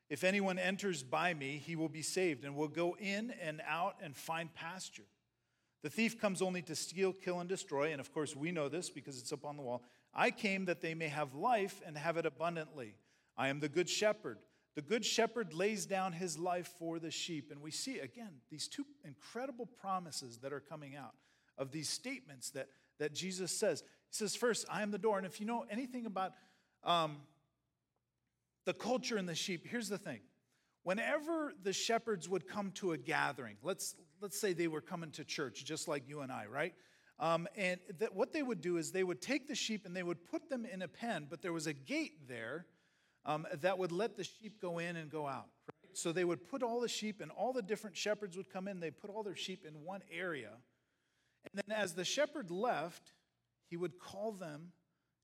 If 0.10 0.24
anyone 0.24 0.60
enters 0.60 1.04
by 1.04 1.34
me, 1.34 1.62
he 1.64 1.76
will 1.76 1.90
be 1.90 2.02
saved 2.02 2.46
and 2.46 2.56
will 2.56 2.68
go 2.68 2.96
in 3.00 3.34
and 3.42 3.62
out 3.68 3.96
and 4.02 4.16
find 4.16 4.54
pasture. 4.54 5.08
The 5.84 5.90
thief 5.90 6.20
comes 6.20 6.42
only 6.42 6.62
to 6.64 6.76
steal, 6.76 7.14
kill, 7.14 7.40
and 7.40 7.50
destroy. 7.50 7.92
And 7.92 8.00
of 8.00 8.14
course, 8.14 8.36
we 8.36 8.52
know 8.52 8.70
this 8.70 8.90
because 8.90 9.20
it's 9.20 9.34
up 9.34 9.46
on 9.46 9.58
the 9.58 9.64
wall. 9.64 9.84
I 10.14 10.32
came 10.32 10.66
that 10.66 10.82
they 10.82 10.94
may 10.94 11.08
have 11.08 11.34
life 11.36 11.82
and 11.86 11.98
have 11.98 12.18
it 12.18 12.26
abundantly. 12.26 12.96
I 13.38 13.50
am 13.50 13.60
the 13.60 13.70
good 13.70 13.90
shepherd. 13.90 14.38
The 14.78 14.84
good 14.84 15.04
shepherd 15.04 15.56
lays 15.56 15.88
down 15.88 16.14
his 16.14 16.38
life 16.38 16.70
for 16.78 17.00
the 17.00 17.10
sheep. 17.10 17.50
And 17.50 17.64
we 17.64 17.72
see, 17.72 17.98
again, 17.98 18.30
these 18.52 18.68
two 18.68 18.86
incredible 19.04 19.66
promises 19.66 20.38
that 20.44 20.54
are 20.54 20.60
coming 20.60 20.96
out 20.96 21.16
of 21.58 21.72
these 21.72 21.90
statements 21.90 22.52
that, 22.52 22.68
that 23.00 23.12
Jesus 23.12 23.52
says. 23.52 23.82
He 23.82 24.14
says, 24.14 24.36
First, 24.36 24.68
I 24.70 24.84
am 24.84 24.92
the 24.92 25.00
door. 25.00 25.18
And 25.18 25.26
if 25.26 25.40
you 25.40 25.48
know 25.48 25.66
anything 25.72 26.06
about 26.06 26.34
um, 26.84 27.18
the 28.66 28.74
culture 28.76 29.18
and 29.18 29.28
the 29.28 29.34
sheep, 29.34 29.66
here's 29.66 29.90
the 29.90 29.98
thing. 29.98 30.20
Whenever 30.84 31.54
the 31.64 31.74
shepherds 31.74 32.30
would 32.30 32.48
come 32.48 32.70
to 32.74 32.92
a 32.92 33.00
gathering, 33.00 33.56
let's, 33.64 33.96
let's 34.22 34.40
say 34.40 34.54
they 34.54 34.68
were 34.68 34.80
coming 34.80 35.10
to 35.14 35.24
church, 35.24 35.66
just 35.66 35.88
like 35.88 36.08
you 36.08 36.20
and 36.22 36.32
I, 36.32 36.46
right? 36.46 36.76
Um, 37.20 37.48
and 37.58 37.80
that 37.98 38.14
what 38.14 38.32
they 38.32 38.44
would 38.44 38.62
do 38.62 38.78
is 38.78 38.92
they 38.92 39.04
would 39.04 39.24
take 39.24 39.48
the 39.48 39.56
sheep 39.56 39.88
and 39.88 39.96
they 39.96 40.04
would 40.04 40.24
put 40.30 40.52
them 40.52 40.68
in 40.72 40.84
a 40.84 40.88
pen, 40.88 41.26
but 41.28 41.42
there 41.42 41.52
was 41.52 41.66
a 41.66 41.74
gate 41.74 42.28
there 42.28 42.68
um, 43.28 43.46
that 43.62 43.78
would 43.78 43.92
let 43.92 44.16
the 44.16 44.24
sheep 44.24 44.60
go 44.60 44.80
in 44.80 44.96
and 44.96 45.12
go 45.12 45.28
out. 45.28 45.50
Right? 45.70 45.96
So 45.98 46.12
they 46.12 46.24
would 46.24 46.50
put 46.50 46.64
all 46.64 46.80
the 46.80 46.88
sheep, 46.88 47.22
and 47.22 47.30
all 47.30 47.54
the 47.54 47.62
different 47.62 47.96
shepherds 47.96 48.38
would 48.38 48.50
come 48.50 48.68
in. 48.68 48.80
They 48.80 48.90
put 48.90 49.12
all 49.12 49.22
their 49.22 49.36
sheep 49.36 49.66
in 49.68 49.84
one 49.84 50.02
area. 50.12 50.52
And 51.52 51.62
then 51.68 51.78
as 51.78 51.94
the 51.94 52.06
shepherd 52.06 52.50
left, 52.50 53.12
he 53.70 53.78
would 53.78 54.00
call 54.00 54.32
them, 54.32 54.72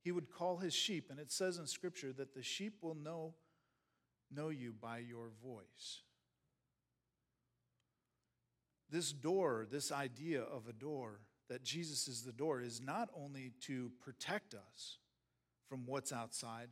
he 0.03 0.11
would 0.11 0.29
call 0.29 0.57
his 0.57 0.73
sheep. 0.73 1.07
And 1.09 1.19
it 1.19 1.31
says 1.31 1.57
in 1.57 1.65
Scripture 1.65 2.11
that 2.13 2.35
the 2.35 2.43
sheep 2.43 2.77
will 2.81 2.95
know, 2.95 3.33
know 4.29 4.49
you 4.49 4.73
by 4.79 4.99
your 4.99 5.29
voice. 5.43 6.01
This 8.89 9.11
door, 9.11 9.65
this 9.71 9.91
idea 9.91 10.41
of 10.41 10.67
a 10.67 10.73
door, 10.73 11.21
that 11.49 11.63
Jesus 11.63 12.07
is 12.07 12.23
the 12.23 12.31
door 12.31 12.61
is 12.61 12.81
not 12.81 13.09
only 13.15 13.53
to 13.61 13.91
protect 14.01 14.53
us 14.53 14.97
from 15.67 15.85
what's 15.85 16.11
outside, 16.11 16.69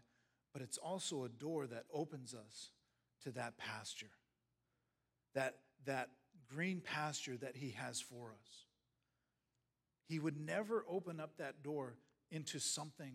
but 0.53 0.61
it's 0.61 0.77
also 0.77 1.23
a 1.23 1.29
door 1.29 1.67
that 1.67 1.85
opens 1.93 2.33
us 2.33 2.71
to 3.23 3.31
that 3.31 3.57
pasture, 3.57 4.11
that, 5.33 5.55
that 5.85 6.09
green 6.47 6.81
pasture 6.81 7.37
that 7.37 7.55
He 7.55 7.71
has 7.71 8.01
for 8.01 8.31
us. 8.31 8.65
He 10.07 10.19
would 10.19 10.39
never 10.39 10.83
open 10.89 11.19
up 11.19 11.37
that 11.37 11.63
door 11.63 11.95
into 12.31 12.59
something 12.59 13.13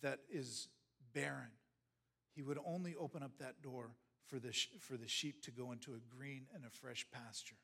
that 0.00 0.20
is 0.30 0.68
barren. 1.12 1.50
He 2.34 2.42
would 2.42 2.58
only 2.64 2.94
open 2.98 3.22
up 3.22 3.32
that 3.40 3.60
door 3.62 3.90
for 4.26 4.38
the, 4.38 4.52
for 4.78 4.96
the 4.96 5.08
sheep 5.08 5.42
to 5.42 5.50
go 5.50 5.72
into 5.72 5.94
a 5.94 6.16
green 6.16 6.46
and 6.54 6.64
a 6.64 6.70
fresh 6.70 7.06
pasture. 7.12 7.56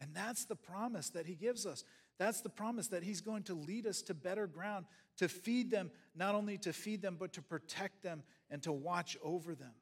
And 0.00 0.14
that's 0.14 0.44
the 0.44 0.56
promise 0.56 1.10
that 1.10 1.26
he 1.26 1.34
gives 1.34 1.66
us. 1.66 1.84
That's 2.18 2.40
the 2.40 2.48
promise 2.48 2.88
that 2.88 3.02
He's 3.02 3.20
going 3.20 3.42
to 3.44 3.54
lead 3.54 3.86
us 3.86 4.02
to 4.02 4.14
better 4.14 4.46
ground, 4.46 4.86
to 5.18 5.28
feed 5.28 5.70
them, 5.70 5.90
not 6.14 6.34
only 6.34 6.58
to 6.58 6.72
feed 6.72 7.02
them, 7.02 7.16
but 7.18 7.32
to 7.34 7.42
protect 7.42 8.02
them 8.02 8.22
and 8.50 8.62
to 8.62 8.72
watch 8.72 9.16
over 9.22 9.54
them. 9.54 9.72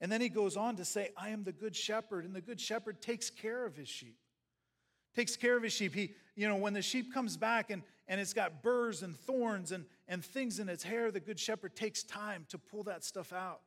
And 0.00 0.12
then 0.12 0.20
He 0.20 0.28
goes 0.28 0.56
on 0.56 0.76
to 0.76 0.84
say, 0.84 1.10
I 1.16 1.30
am 1.30 1.44
the 1.44 1.52
good 1.52 1.74
shepherd, 1.74 2.24
and 2.24 2.34
the 2.34 2.40
good 2.40 2.60
shepherd 2.60 3.00
takes 3.00 3.30
care 3.30 3.64
of 3.64 3.76
his 3.76 3.88
sheep. 3.88 4.18
Takes 5.14 5.36
care 5.36 5.56
of 5.56 5.62
his 5.62 5.72
sheep. 5.72 5.94
He, 5.94 6.14
you 6.34 6.48
know, 6.48 6.56
when 6.56 6.72
the 6.72 6.82
sheep 6.82 7.14
comes 7.14 7.36
back 7.36 7.70
and, 7.70 7.82
and 8.08 8.20
it's 8.20 8.32
got 8.32 8.62
burrs 8.62 9.02
and 9.02 9.16
thorns 9.16 9.70
and, 9.70 9.84
and 10.08 10.24
things 10.24 10.58
in 10.58 10.68
its 10.68 10.82
hair, 10.82 11.10
the 11.10 11.20
good 11.20 11.38
shepherd 11.38 11.76
takes 11.76 12.02
time 12.02 12.46
to 12.48 12.58
pull 12.58 12.82
that 12.84 13.04
stuff 13.04 13.32
out 13.32 13.60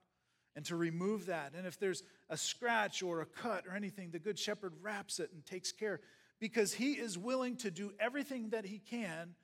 and 0.57 0.65
to 0.65 0.75
remove 0.75 1.27
that. 1.27 1.53
And 1.55 1.65
if 1.65 1.79
there's 1.79 2.03
a 2.29 2.35
scratch 2.35 3.01
or 3.01 3.21
a 3.21 3.25
cut 3.25 3.65
or 3.65 3.75
anything, 3.75 4.11
the 4.11 4.19
good 4.19 4.37
shepherd 4.37 4.73
wraps 4.81 5.19
it 5.19 5.29
and 5.33 5.45
takes 5.45 5.71
care 5.71 6.01
because 6.39 6.73
he 6.73 6.93
is 6.93 7.17
willing 7.17 7.57
to 7.57 7.71
do 7.71 7.91
everything 7.99 8.49
that 8.49 8.65
he 8.65 8.79
can, 8.79 9.35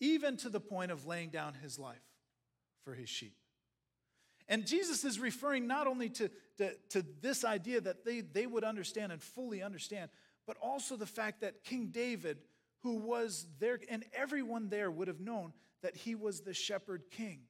even 0.00 0.36
to 0.38 0.48
the 0.48 0.60
point 0.60 0.90
of 0.90 1.06
laying 1.06 1.30
down 1.30 1.54
his 1.54 1.78
life 1.78 2.02
for 2.84 2.94
his 2.94 3.08
sheep. 3.08 3.34
And 4.48 4.66
Jesus 4.66 5.04
is 5.04 5.18
referring 5.18 5.66
not 5.66 5.86
only 5.86 6.10
to, 6.10 6.30
to, 6.58 6.72
to, 6.90 7.04
this 7.20 7.44
idea 7.44 7.80
that 7.80 8.04
they, 8.04 8.20
they 8.20 8.46
would 8.46 8.64
understand 8.64 9.12
and 9.12 9.22
fully 9.22 9.62
understand, 9.62 10.10
but 10.46 10.56
also 10.60 10.96
the 10.96 11.06
fact 11.06 11.40
that 11.40 11.64
King 11.64 11.86
David, 11.92 12.38
who 12.82 12.96
was 12.96 13.46
there, 13.60 13.78
and 13.88 14.04
everyone 14.12 14.68
there 14.68 14.90
would 14.90 15.08
have 15.08 15.20
known 15.20 15.52
that 15.82 15.96
he 15.96 16.14
was 16.14 16.40
the 16.40 16.54
shepherd 16.54 17.04
king. 17.10 17.40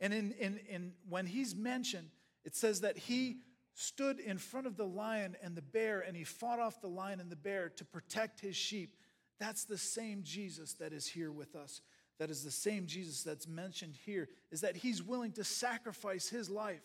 And 0.00 0.14
in, 0.14 0.32
in, 0.32 0.60
in, 0.68 0.92
when 1.08 1.26
he's 1.26 1.54
mentioned, 1.54 2.08
it 2.44 2.54
says 2.54 2.80
that 2.80 2.96
he 2.96 3.38
stood 3.80 4.20
in 4.20 4.36
front 4.36 4.66
of 4.66 4.76
the 4.76 4.86
lion 4.86 5.34
and 5.42 5.56
the 5.56 5.62
bear 5.62 6.00
and 6.00 6.14
he 6.14 6.22
fought 6.22 6.60
off 6.60 6.82
the 6.82 6.88
lion 6.88 7.18
and 7.18 7.30
the 7.30 7.36
bear 7.36 7.70
to 7.70 7.84
protect 7.84 8.40
his 8.40 8.54
sheep. 8.54 8.94
That's 9.38 9.64
the 9.64 9.78
same 9.78 10.22
Jesus 10.22 10.74
that 10.74 10.92
is 10.92 11.06
here 11.06 11.32
with 11.32 11.56
us. 11.56 11.80
That 12.18 12.30
is 12.30 12.44
the 12.44 12.50
same 12.50 12.84
Jesus 12.84 13.22
that's 13.22 13.48
mentioned 13.48 13.96
here, 14.04 14.28
is 14.52 14.60
that 14.60 14.76
he's 14.76 15.02
willing 15.02 15.32
to 15.32 15.44
sacrifice 15.44 16.28
his 16.28 16.50
life 16.50 16.82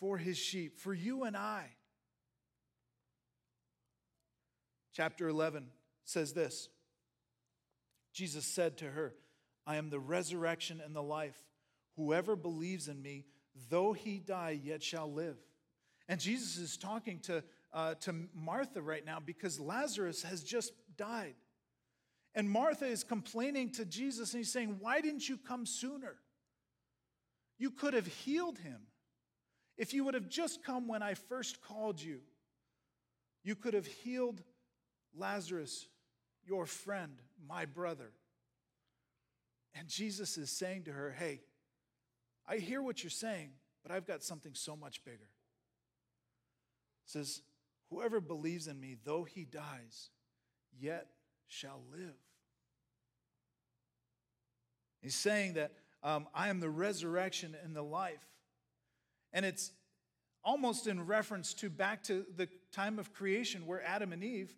for 0.00 0.16
his 0.16 0.38
sheep, 0.38 0.78
for 0.78 0.94
you 0.94 1.24
and 1.24 1.36
I. 1.36 1.66
Chapter 4.94 5.28
11 5.28 5.66
says 6.04 6.32
this 6.32 6.70
Jesus 8.14 8.46
said 8.46 8.78
to 8.78 8.86
her, 8.86 9.12
I 9.66 9.76
am 9.76 9.90
the 9.90 10.00
resurrection 10.00 10.80
and 10.82 10.96
the 10.96 11.02
life. 11.02 11.36
Whoever 11.96 12.36
believes 12.36 12.88
in 12.88 13.02
me, 13.02 13.26
though 13.68 13.92
he 13.92 14.18
die, 14.18 14.60
yet 14.62 14.82
shall 14.82 15.12
live. 15.12 15.36
And 16.08 16.20
Jesus 16.20 16.58
is 16.58 16.76
talking 16.76 17.20
to, 17.20 17.42
uh, 17.72 17.94
to 18.00 18.14
Martha 18.34 18.82
right 18.82 19.04
now 19.04 19.18
because 19.24 19.60
Lazarus 19.60 20.22
has 20.22 20.42
just 20.42 20.72
died. 20.96 21.34
And 22.34 22.48
Martha 22.50 22.86
is 22.86 23.04
complaining 23.04 23.70
to 23.72 23.84
Jesus 23.84 24.32
and 24.32 24.40
he's 24.40 24.52
saying, 24.52 24.76
Why 24.80 25.00
didn't 25.00 25.28
you 25.28 25.36
come 25.36 25.66
sooner? 25.66 26.16
You 27.58 27.70
could 27.70 27.94
have 27.94 28.06
healed 28.06 28.58
him. 28.58 28.80
If 29.76 29.94
you 29.94 30.04
would 30.04 30.14
have 30.14 30.28
just 30.28 30.64
come 30.64 30.88
when 30.88 31.02
I 31.02 31.14
first 31.14 31.62
called 31.62 32.00
you, 32.00 32.20
you 33.44 33.54
could 33.54 33.74
have 33.74 33.86
healed 33.86 34.42
Lazarus, 35.14 35.86
your 36.46 36.66
friend, 36.66 37.20
my 37.46 37.66
brother. 37.66 38.12
And 39.74 39.88
Jesus 39.88 40.36
is 40.38 40.50
saying 40.50 40.84
to 40.84 40.92
her, 40.92 41.14
Hey, 41.18 41.40
I 42.46 42.56
hear 42.56 42.82
what 42.82 43.02
you're 43.02 43.10
saying, 43.10 43.50
but 43.82 43.92
I've 43.92 44.06
got 44.06 44.22
something 44.22 44.52
so 44.54 44.76
much 44.76 45.04
bigger. 45.04 45.28
It 47.06 47.10
says, 47.10 47.42
Whoever 47.90 48.20
believes 48.20 48.68
in 48.68 48.80
me, 48.80 48.96
though 49.04 49.24
he 49.24 49.44
dies, 49.44 50.08
yet 50.80 51.08
shall 51.46 51.82
live. 51.92 52.16
He's 55.02 55.14
saying 55.14 55.54
that 55.54 55.72
um, 56.02 56.26
I 56.34 56.48
am 56.48 56.60
the 56.60 56.70
resurrection 56.70 57.54
and 57.62 57.76
the 57.76 57.82
life. 57.82 58.24
And 59.32 59.44
it's 59.44 59.72
almost 60.44 60.86
in 60.86 61.06
reference 61.06 61.54
to 61.54 61.68
back 61.70 62.02
to 62.04 62.24
the 62.36 62.48
time 62.72 62.98
of 62.98 63.12
creation 63.12 63.66
where 63.66 63.82
Adam 63.84 64.12
and 64.12 64.24
Eve, 64.24 64.54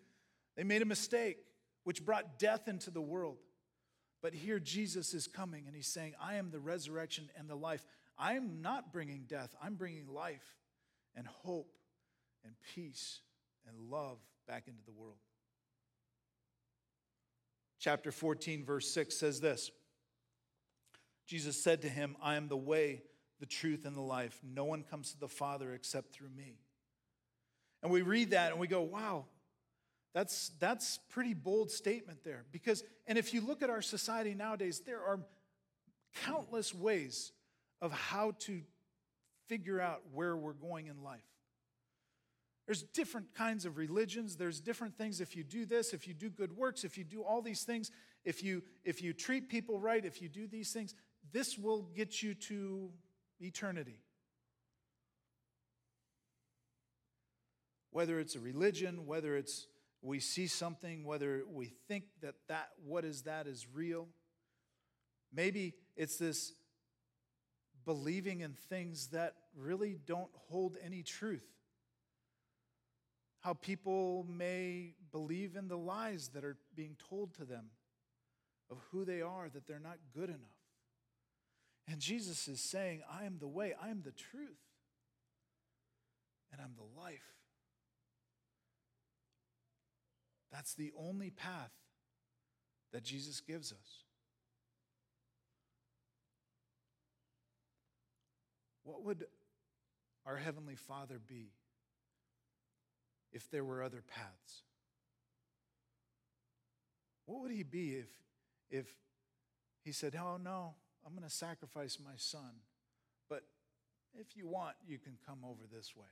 they 0.56 0.64
made 0.64 0.82
a 0.82 0.86
mistake, 0.86 1.38
which 1.84 2.04
brought 2.04 2.38
death 2.38 2.68
into 2.68 2.90
the 2.90 3.00
world. 3.00 3.38
But 4.24 4.32
here 4.32 4.58
Jesus 4.58 5.12
is 5.12 5.26
coming 5.26 5.64
and 5.66 5.76
he's 5.76 5.86
saying, 5.86 6.14
I 6.18 6.36
am 6.36 6.50
the 6.50 6.58
resurrection 6.58 7.28
and 7.36 7.46
the 7.46 7.54
life. 7.54 7.84
I'm 8.18 8.62
not 8.62 8.90
bringing 8.90 9.26
death, 9.28 9.54
I'm 9.62 9.74
bringing 9.74 10.06
life 10.06 10.56
and 11.14 11.26
hope 11.26 11.76
and 12.42 12.54
peace 12.74 13.20
and 13.68 13.90
love 13.90 14.16
back 14.48 14.66
into 14.66 14.82
the 14.86 14.92
world. 14.92 15.18
Chapter 17.78 18.10
14, 18.10 18.64
verse 18.64 18.88
6 18.94 19.14
says 19.14 19.42
this 19.42 19.70
Jesus 21.26 21.62
said 21.62 21.82
to 21.82 21.90
him, 21.90 22.16
I 22.22 22.36
am 22.36 22.48
the 22.48 22.56
way, 22.56 23.02
the 23.40 23.46
truth, 23.46 23.84
and 23.84 23.94
the 23.94 24.00
life. 24.00 24.40
No 24.42 24.64
one 24.64 24.84
comes 24.84 25.12
to 25.12 25.20
the 25.20 25.28
Father 25.28 25.74
except 25.74 26.14
through 26.14 26.30
me. 26.30 26.60
And 27.82 27.92
we 27.92 28.00
read 28.00 28.30
that 28.30 28.52
and 28.52 28.58
we 28.58 28.68
go, 28.68 28.80
wow, 28.80 29.26
that's, 30.14 30.52
that's 30.60 31.00
pretty 31.10 31.34
bold 31.34 31.70
statement 31.70 32.22
there. 32.24 32.44
Because, 32.52 32.84
and 33.06 33.18
if 33.18 33.34
you 33.34 33.40
look 33.40 33.62
at 33.62 33.70
our 33.70 33.82
society 33.82 34.32
nowadays, 34.32 34.80
there 34.86 35.00
are 35.00 35.18
countless 36.24 36.72
ways 36.72 37.32
of 37.82 37.92
how 37.92 38.32
to 38.40 38.62
figure 39.48 39.80
out 39.80 40.02
where 40.12 40.36
we're 40.36 40.52
going 40.52 40.86
in 40.86 41.02
life. 41.02 41.20
There's 42.66 42.82
different 42.82 43.34
kinds 43.34 43.66
of 43.66 43.76
religions. 43.76 44.36
There's 44.36 44.60
different 44.60 44.96
things. 44.96 45.20
If 45.20 45.36
you 45.36 45.42
do 45.42 45.66
this, 45.66 45.92
if 45.92 46.08
you 46.08 46.14
do 46.14 46.30
good 46.30 46.56
works, 46.56 46.84
if 46.84 46.96
you 46.96 47.04
do 47.04 47.22
all 47.22 47.42
these 47.42 47.64
things, 47.64 47.90
if 48.24 48.42
you, 48.42 48.62
if 48.84 49.02
you 49.02 49.12
treat 49.12 49.48
people 49.48 49.78
right, 49.78 50.02
if 50.02 50.22
you 50.22 50.28
do 50.28 50.46
these 50.46 50.72
things, 50.72 50.94
this 51.32 51.58
will 51.58 51.82
get 51.94 52.22
you 52.22 52.34
to 52.34 52.90
eternity. 53.40 54.00
Whether 57.90 58.18
it's 58.18 58.34
a 58.34 58.40
religion, 58.40 59.06
whether 59.06 59.36
it's 59.36 59.66
we 60.04 60.20
see 60.20 60.46
something, 60.46 61.04
whether 61.04 61.42
we 61.50 61.72
think 61.88 62.04
that, 62.20 62.34
that 62.48 62.68
what 62.84 63.06
is 63.06 63.22
that 63.22 63.46
is 63.46 63.66
real. 63.72 64.06
Maybe 65.32 65.74
it's 65.96 66.18
this 66.18 66.52
believing 67.86 68.40
in 68.40 68.52
things 68.52 69.08
that 69.08 69.34
really 69.56 69.96
don't 70.06 70.30
hold 70.34 70.76
any 70.84 71.02
truth. 71.02 71.46
How 73.40 73.54
people 73.54 74.26
may 74.28 74.94
believe 75.10 75.56
in 75.56 75.68
the 75.68 75.78
lies 75.78 76.28
that 76.34 76.44
are 76.44 76.58
being 76.74 76.96
told 77.08 77.34
to 77.34 77.46
them 77.46 77.70
of 78.70 78.78
who 78.90 79.06
they 79.06 79.22
are, 79.22 79.48
that 79.48 79.66
they're 79.66 79.78
not 79.78 79.96
good 80.14 80.28
enough. 80.28 80.38
And 81.88 81.98
Jesus 81.98 82.46
is 82.46 82.60
saying, 82.60 83.02
I 83.10 83.24
am 83.24 83.38
the 83.38 83.48
way, 83.48 83.74
I 83.82 83.88
am 83.88 84.02
the 84.02 84.12
truth, 84.12 84.60
and 86.52 86.60
I'm 86.60 86.74
the 86.76 87.00
life. 87.00 87.34
That's 90.54 90.74
the 90.74 90.92
only 90.96 91.30
path 91.30 91.72
that 92.92 93.02
Jesus 93.02 93.40
gives 93.40 93.72
us. 93.72 94.04
What 98.84 99.02
would 99.02 99.24
our 100.24 100.36
Heavenly 100.36 100.76
Father 100.76 101.18
be 101.18 101.48
if 103.32 103.50
there 103.50 103.64
were 103.64 103.82
other 103.82 104.00
paths? 104.06 104.62
What 107.26 107.42
would 107.42 107.50
He 107.50 107.64
be 107.64 107.96
if, 107.96 108.08
if 108.70 108.86
He 109.82 109.90
said, 109.90 110.14
Oh, 110.14 110.36
no, 110.36 110.74
I'm 111.04 111.16
going 111.16 111.28
to 111.28 111.34
sacrifice 111.34 111.98
my 111.98 112.14
son, 112.16 112.60
but 113.28 113.42
if 114.14 114.36
you 114.36 114.46
want, 114.46 114.76
you 114.86 114.98
can 114.98 115.18
come 115.26 115.38
over 115.44 115.62
this 115.72 115.96
way? 115.96 116.06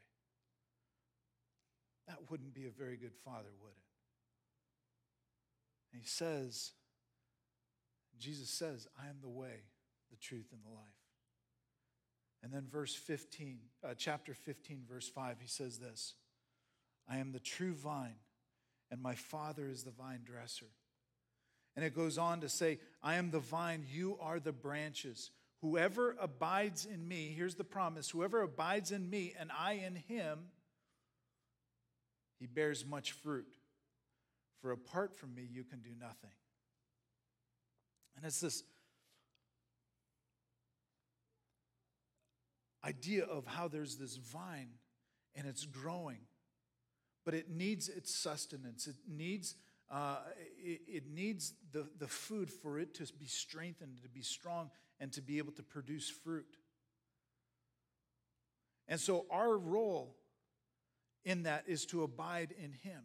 That 2.09 2.28
wouldn't 2.28 2.55
be 2.55 2.66
a 2.66 2.70
very 2.70 2.96
good 2.96 3.14
father, 3.24 3.50
would 3.62 3.70
it? 3.70 3.91
And 5.92 6.00
he 6.00 6.07
says, 6.07 6.72
Jesus 8.18 8.48
says, 8.48 8.87
I 9.00 9.09
am 9.09 9.16
the 9.20 9.28
way, 9.28 9.64
the 10.11 10.16
truth, 10.16 10.46
and 10.52 10.61
the 10.64 10.74
life. 10.74 11.02
And 12.42 12.52
then 12.52 12.66
verse 12.70 12.94
15, 12.94 13.59
uh, 13.85 13.94
chapter 13.96 14.35
15, 14.35 14.85
verse 14.88 15.09
5, 15.09 15.37
he 15.40 15.48
says 15.48 15.78
this 15.78 16.14
I 17.09 17.18
am 17.18 17.33
the 17.33 17.40
true 17.40 17.74
vine, 17.74 18.16
and 18.90 19.00
my 19.00 19.14
Father 19.14 19.68
is 19.68 19.83
the 19.83 19.90
vine 19.90 20.20
dresser. 20.24 20.66
And 21.74 21.85
it 21.85 21.94
goes 21.94 22.18
on 22.18 22.40
to 22.42 22.48
say, 22.48 22.78
I 23.02 23.14
am 23.14 23.31
the 23.31 23.38
vine, 23.38 23.85
you 23.90 24.18
are 24.20 24.38
the 24.38 24.52
branches. 24.52 25.31
Whoever 25.62 26.16
abides 26.20 26.85
in 26.85 27.07
me, 27.07 27.33
here's 27.37 27.55
the 27.55 27.64
promise 27.64 28.11
whoever 28.11 28.42
abides 28.42 28.90
in 28.90 29.09
me 29.09 29.35
and 29.38 29.50
I 29.57 29.74
in 29.74 29.94
him, 29.94 30.38
he 32.38 32.46
bears 32.46 32.85
much 32.85 33.12
fruit. 33.12 33.55
For 34.62 34.70
apart 34.70 35.12
from 35.12 35.35
me, 35.35 35.46
you 35.51 35.64
can 35.64 35.81
do 35.81 35.90
nothing. 36.01 36.31
And 38.16 38.25
it's 38.25 38.40
this 38.40 38.62
idea 42.85 43.25
of 43.25 43.44
how 43.44 43.66
there's 43.66 43.96
this 43.96 44.16
vine 44.16 44.70
and 45.35 45.48
it's 45.48 45.66
growing, 45.66 46.20
but 47.25 47.35
it 47.35 47.51
needs 47.51 47.88
its 47.88 48.14
sustenance. 48.14 48.87
It 48.87 48.96
needs, 49.09 49.57
uh, 49.90 50.18
it, 50.62 50.81
it 50.87 51.03
needs 51.11 51.55
the, 51.72 51.88
the 51.98 52.07
food 52.07 52.48
for 52.48 52.79
it 52.79 52.94
to 52.94 53.12
be 53.14 53.27
strengthened, 53.27 54.01
to 54.03 54.09
be 54.09 54.22
strong, 54.22 54.70
and 55.01 55.12
to 55.12 55.22
be 55.22 55.38
able 55.38 55.53
to 55.53 55.62
produce 55.64 56.09
fruit. 56.09 56.57
And 58.87 59.01
so, 59.01 59.27
our 59.31 59.57
role 59.57 60.16
in 61.25 61.44
that 61.44 61.64
is 61.66 61.87
to 61.87 62.03
abide 62.03 62.55
in 62.57 62.72
Him 62.72 63.03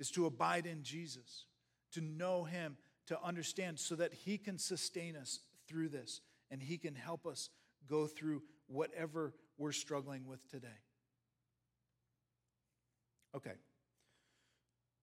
is 0.00 0.10
to 0.12 0.26
abide 0.26 0.66
in 0.66 0.82
Jesus, 0.82 1.44
to 1.92 2.00
know 2.00 2.42
Him, 2.42 2.76
to 3.06 3.22
understand, 3.22 3.78
so 3.78 3.94
that 3.94 4.12
He 4.12 4.38
can 4.38 4.58
sustain 4.58 5.14
us 5.14 5.38
through 5.68 5.90
this 5.90 6.20
and 6.50 6.60
He 6.60 6.78
can 6.78 6.96
help 6.96 7.26
us 7.26 7.50
go 7.88 8.06
through 8.06 8.42
whatever 8.66 9.34
we're 9.58 9.72
struggling 9.72 10.26
with 10.26 10.48
today. 10.50 10.68
Okay. 13.36 13.52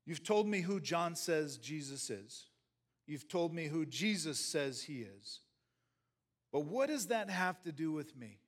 You've 0.05 0.23
told 0.23 0.47
me 0.47 0.61
who 0.61 0.79
John 0.79 1.15
says 1.15 1.57
Jesus 1.57 2.09
is. 2.09 2.45
You've 3.05 3.27
told 3.27 3.53
me 3.53 3.67
who 3.67 3.85
Jesus 3.85 4.39
says 4.39 4.83
he 4.83 4.99
is. 4.99 5.41
But 6.51 6.65
what 6.65 6.89
does 6.89 7.07
that 7.07 7.29
have 7.29 7.61
to 7.63 7.71
do 7.71 7.91
with 7.91 8.15
me? 8.17 8.39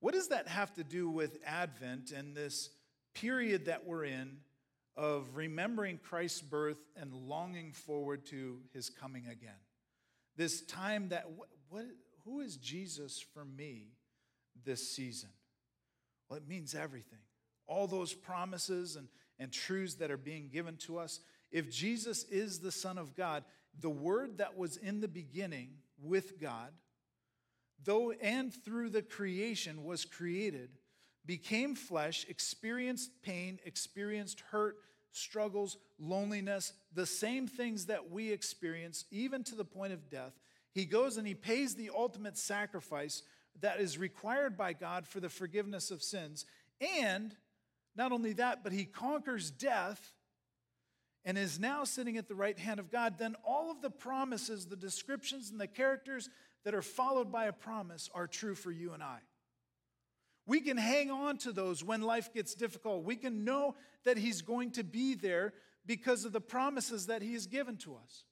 What 0.00 0.14
does 0.14 0.28
that 0.28 0.48
have 0.48 0.74
to 0.74 0.84
do 0.84 1.08
with 1.08 1.38
Advent 1.46 2.12
and 2.12 2.36
this 2.36 2.70
period 3.14 3.66
that 3.66 3.86
we're 3.86 4.04
in 4.04 4.38
of 4.96 5.24
remembering 5.34 5.98
Christ's 5.98 6.40
birth 6.40 6.78
and 6.96 7.12
longing 7.12 7.72
forward 7.72 8.24
to 8.26 8.58
his 8.72 8.88
coming 8.90 9.24
again. 9.26 9.58
This 10.36 10.62
time 10.62 11.08
that, 11.08 11.30
what, 11.36 11.48
what, 11.68 11.86
who 12.24 12.40
is 12.40 12.56
Jesus 12.56 13.24
for 13.34 13.44
me 13.44 13.88
this 14.64 14.90
season? 14.94 15.30
Well, 16.28 16.38
it 16.38 16.48
means 16.48 16.74
everything. 16.74 17.18
All 17.66 17.86
those 17.86 18.12
promises 18.12 18.96
and, 18.96 19.08
and 19.38 19.52
truths 19.52 19.94
that 19.96 20.10
are 20.10 20.16
being 20.16 20.48
given 20.48 20.76
to 20.78 20.98
us. 20.98 21.20
If 21.50 21.70
Jesus 21.70 22.24
is 22.24 22.60
the 22.60 22.72
Son 22.72 22.98
of 22.98 23.14
God, 23.14 23.44
the 23.80 23.90
Word 23.90 24.38
that 24.38 24.56
was 24.56 24.76
in 24.76 25.00
the 25.00 25.08
beginning 25.08 25.70
with 26.02 26.40
God, 26.40 26.72
though 27.82 28.12
and 28.12 28.52
through 28.52 28.90
the 28.90 29.02
creation 29.02 29.84
was 29.84 30.04
created, 30.04 30.70
became 31.26 31.74
flesh, 31.74 32.26
experienced 32.28 33.10
pain, 33.22 33.58
experienced 33.64 34.40
hurt, 34.50 34.76
struggles, 35.12 35.76
loneliness, 35.98 36.72
the 36.92 37.06
same 37.06 37.46
things 37.46 37.86
that 37.86 38.10
we 38.10 38.30
experience, 38.30 39.04
even 39.10 39.42
to 39.44 39.54
the 39.54 39.64
point 39.64 39.92
of 39.92 40.10
death. 40.10 40.32
He 40.72 40.84
goes 40.84 41.16
and 41.16 41.26
he 41.26 41.34
pays 41.34 41.74
the 41.74 41.90
ultimate 41.96 42.36
sacrifice 42.36 43.22
that 43.60 43.80
is 43.80 43.96
required 43.96 44.56
by 44.56 44.72
God 44.72 45.06
for 45.06 45.20
the 45.20 45.28
forgiveness 45.28 45.90
of 45.90 46.02
sins. 46.02 46.44
And 47.00 47.34
not 47.96 48.12
only 48.12 48.32
that, 48.34 48.64
but 48.64 48.72
he 48.72 48.84
conquers 48.84 49.50
death 49.50 50.12
and 51.24 51.38
is 51.38 51.58
now 51.58 51.84
sitting 51.84 52.18
at 52.18 52.28
the 52.28 52.34
right 52.34 52.58
hand 52.58 52.80
of 52.80 52.90
God. 52.90 53.18
Then 53.18 53.36
all 53.44 53.70
of 53.70 53.80
the 53.80 53.90
promises, 53.90 54.66
the 54.66 54.76
descriptions, 54.76 55.50
and 55.50 55.60
the 55.60 55.68
characters 55.68 56.28
that 56.64 56.74
are 56.74 56.82
followed 56.82 57.30
by 57.30 57.46
a 57.46 57.52
promise 57.52 58.10
are 58.14 58.26
true 58.26 58.54
for 58.54 58.72
you 58.72 58.92
and 58.92 59.02
I. 59.02 59.18
We 60.46 60.60
can 60.60 60.76
hang 60.76 61.10
on 61.10 61.38
to 61.38 61.52
those 61.52 61.82
when 61.82 62.02
life 62.02 62.32
gets 62.32 62.54
difficult. 62.54 63.04
We 63.04 63.16
can 63.16 63.44
know 63.44 63.76
that 64.04 64.18
He's 64.18 64.42
going 64.42 64.72
to 64.72 64.84
be 64.84 65.14
there 65.14 65.54
because 65.86 66.24
of 66.24 66.32
the 66.32 66.40
promises 66.40 67.06
that 67.06 67.22
He 67.22 67.32
has 67.32 67.46
given 67.46 67.76
to 67.78 67.96
us. 67.96 68.24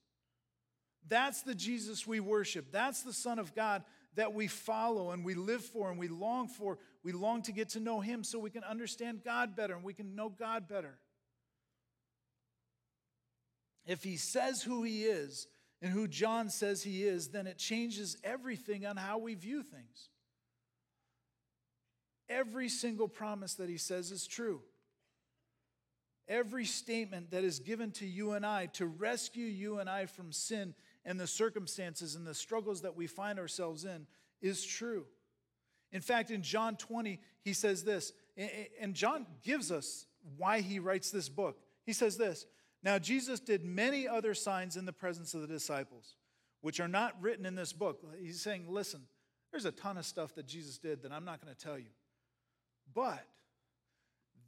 That's 1.07 1.41
the 1.41 1.55
Jesus 1.55 2.07
we 2.07 2.19
worship. 2.19 2.71
That's 2.71 3.01
the 3.01 3.13
Son 3.13 3.39
of 3.39 3.53
God 3.55 3.83
that 4.15 4.33
we 4.33 4.47
follow 4.47 5.11
and 5.11 5.25
we 5.25 5.33
live 5.33 5.63
for 5.63 5.89
and 5.89 5.99
we 5.99 6.07
long 6.07 6.47
for. 6.47 6.77
We 7.03 7.11
long 7.11 7.41
to 7.43 7.51
get 7.51 7.69
to 7.69 7.79
know 7.79 7.99
Him 7.99 8.23
so 8.23 8.39
we 8.39 8.51
can 8.51 8.63
understand 8.63 9.23
God 9.23 9.55
better 9.55 9.73
and 9.73 9.83
we 9.83 9.93
can 9.93 10.15
know 10.15 10.29
God 10.29 10.67
better. 10.67 10.99
If 13.85 14.03
He 14.03 14.17
says 14.17 14.61
who 14.61 14.83
He 14.83 15.03
is 15.03 15.47
and 15.81 15.91
who 15.91 16.07
John 16.07 16.49
says 16.49 16.83
He 16.83 17.03
is, 17.03 17.29
then 17.29 17.47
it 17.47 17.57
changes 17.57 18.17
everything 18.23 18.85
on 18.85 18.97
how 18.97 19.17
we 19.17 19.33
view 19.33 19.63
things. 19.63 20.09
Every 22.29 22.69
single 22.69 23.07
promise 23.07 23.55
that 23.55 23.69
he 23.69 23.77
says 23.77 24.11
is 24.11 24.27
true. 24.27 24.61
Every 26.27 26.65
statement 26.65 27.31
that 27.31 27.43
is 27.43 27.59
given 27.59 27.91
to 27.93 28.05
you 28.05 28.31
and 28.31 28.45
I 28.45 28.67
to 28.73 28.85
rescue 28.85 29.45
you 29.45 29.79
and 29.79 29.89
I 29.89 30.05
from 30.05 30.31
sin 30.31 30.73
and 31.03 31.19
the 31.19 31.27
circumstances 31.27 32.15
and 32.15 32.25
the 32.25 32.33
struggles 32.33 32.81
that 32.81 32.95
we 32.95 33.07
find 33.07 33.39
ourselves 33.39 33.83
in 33.83 34.07
is 34.41 34.65
true. 34.65 35.05
In 35.91 36.01
fact, 36.01 36.31
in 36.31 36.41
John 36.41 36.77
20, 36.77 37.19
he 37.41 37.53
says 37.53 37.83
this, 37.83 38.13
and 38.79 38.93
John 38.93 39.27
gives 39.43 39.71
us 39.71 40.05
why 40.37 40.61
he 40.61 40.79
writes 40.79 41.11
this 41.11 41.29
book. 41.29 41.59
He 41.85 41.93
says 41.93 42.17
this 42.17 42.45
Now, 42.81 42.97
Jesus 42.99 43.39
did 43.39 43.65
many 43.65 44.07
other 44.07 44.33
signs 44.33 44.77
in 44.77 44.85
the 44.85 44.93
presence 44.93 45.33
of 45.33 45.41
the 45.41 45.47
disciples, 45.47 46.15
which 46.61 46.79
are 46.79 46.87
not 46.87 47.21
written 47.21 47.45
in 47.45 47.55
this 47.55 47.73
book. 47.73 48.01
He's 48.19 48.41
saying, 48.41 48.65
Listen, 48.69 49.01
there's 49.51 49.65
a 49.65 49.71
ton 49.71 49.97
of 49.97 50.05
stuff 50.05 50.33
that 50.35 50.47
Jesus 50.47 50.77
did 50.77 51.03
that 51.03 51.11
I'm 51.11 51.25
not 51.25 51.43
going 51.43 51.53
to 51.53 51.59
tell 51.59 51.77
you. 51.77 51.91
But 52.93 53.25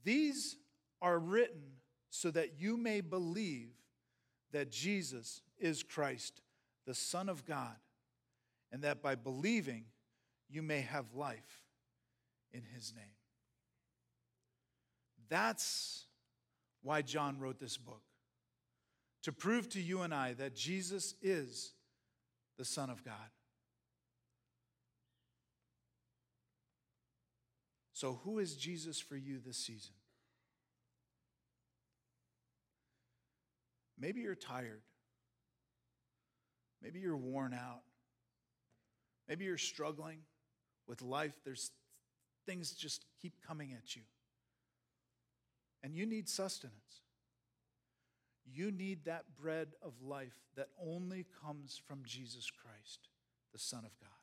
these 0.04 0.58
are 1.02 1.18
written 1.18 1.64
so 2.10 2.32
that 2.32 2.60
you 2.60 2.78
may 2.78 3.02
believe 3.02 3.70
that 4.52 4.72
Jesus 4.72 5.42
is 5.58 5.84
Christ, 5.84 6.42
the 6.86 6.94
Son 6.94 7.28
of 7.30 7.46
God, 7.46 7.76
and 8.72 8.84
that 8.84 9.02
by 9.02 9.16
believing 9.16 9.86
you 10.50 10.62
may 10.62 10.82
have 10.82 11.14
life 11.14 11.64
in 12.54 12.62
his 12.74 12.94
name. 12.96 13.04
That's 15.28 16.06
why 16.84 17.02
John 17.02 17.40
wrote 17.40 17.60
this 17.60 17.78
book 17.78 18.04
to 19.24 19.32
prove 19.32 19.68
to 19.70 19.82
you 19.82 20.02
and 20.02 20.14
I 20.14 20.34
that 20.34 20.56
Jesus 20.56 21.16
is 21.22 21.74
the 22.58 22.66
Son 22.66 22.90
of 22.90 23.04
God. 23.04 23.14
So, 27.96 28.20
who 28.26 28.40
is 28.40 28.58
Jesus 28.58 29.00
for 29.00 29.16
you 29.16 29.40
this 29.40 29.56
season? 29.56 29.94
Maybe 33.98 34.20
you're 34.20 34.36
tired. 34.36 34.82
Maybe 36.84 37.00
you're 37.00 37.16
worn 37.16 37.54
out. 37.54 37.84
Maybe 39.30 39.46
you're 39.46 39.58
struggling 39.58 40.20
with 40.90 41.02
life. 41.02 41.36
There's 41.46 41.72
things 42.46 42.72
just 42.72 43.06
keep 43.22 43.36
coming 43.48 43.72
at 43.72 43.96
you. 43.96 44.02
And 45.82 45.96
you 45.96 46.06
need 46.06 46.28
sustenance. 46.28 46.76
You 48.46 48.72
need 48.72 49.06
that 49.06 49.24
bread 49.42 49.70
of 49.82 49.94
life 50.04 50.36
that 50.58 50.68
only 50.86 51.26
comes 51.42 51.80
from 51.88 52.02
Jesus 52.04 52.52
Christ, 52.52 53.08
the 53.54 53.60
Son 53.60 53.86
of 53.86 53.98
God. 54.02 54.15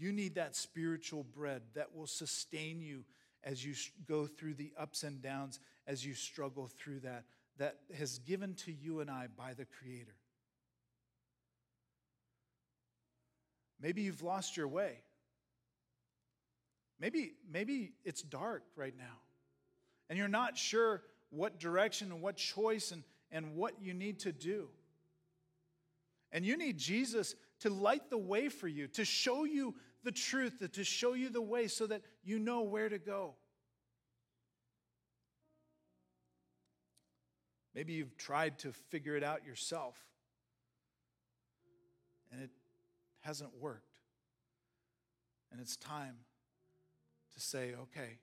You 0.00 0.12
need 0.12 0.36
that 0.36 0.56
spiritual 0.56 1.24
bread 1.24 1.60
that 1.74 1.94
will 1.94 2.06
sustain 2.06 2.80
you 2.80 3.04
as 3.44 3.62
you 3.62 3.74
go 4.08 4.26
through 4.26 4.54
the 4.54 4.72
ups 4.78 5.02
and 5.02 5.20
downs, 5.20 5.60
as 5.86 6.06
you 6.06 6.14
struggle 6.14 6.68
through 6.68 7.00
that, 7.00 7.24
that 7.58 7.76
has 7.98 8.18
given 8.20 8.54
to 8.54 8.72
you 8.72 9.00
and 9.00 9.10
I 9.10 9.26
by 9.36 9.52
the 9.52 9.66
Creator. 9.66 10.16
Maybe 13.78 14.00
you've 14.00 14.22
lost 14.22 14.56
your 14.56 14.68
way. 14.68 15.02
Maybe, 16.98 17.34
maybe 17.50 17.92
it's 18.02 18.22
dark 18.22 18.62
right 18.76 18.96
now, 18.96 19.18
and 20.08 20.18
you're 20.18 20.28
not 20.28 20.56
sure 20.56 21.02
what 21.28 21.58
direction 21.58 22.10
and 22.10 22.22
what 22.22 22.36
choice 22.36 22.90
and, 22.90 23.04
and 23.30 23.54
what 23.54 23.74
you 23.82 23.92
need 23.92 24.20
to 24.20 24.32
do. 24.32 24.68
And 26.32 26.44
you 26.44 26.56
need 26.56 26.78
Jesus 26.78 27.34
to 27.60 27.70
light 27.70 28.08
the 28.08 28.18
way 28.18 28.48
for 28.48 28.68
you, 28.68 28.86
to 28.88 29.04
show 29.04 29.44
you 29.44 29.74
the 30.04 30.12
truth, 30.12 30.62
to 30.72 30.84
show 30.84 31.14
you 31.14 31.28
the 31.28 31.42
way 31.42 31.68
so 31.68 31.86
that 31.86 32.02
you 32.22 32.38
know 32.38 32.62
where 32.62 32.88
to 32.88 32.98
go. 32.98 33.34
Maybe 37.74 37.92
you've 37.92 38.16
tried 38.16 38.58
to 38.60 38.72
figure 38.72 39.16
it 39.16 39.22
out 39.22 39.44
yourself 39.44 39.96
and 42.32 42.42
it 42.42 42.50
hasn't 43.20 43.50
worked. 43.60 43.84
And 45.52 45.60
it's 45.60 45.76
time 45.76 46.16
to 47.34 47.40
say, 47.40 47.74
okay, 47.82 48.18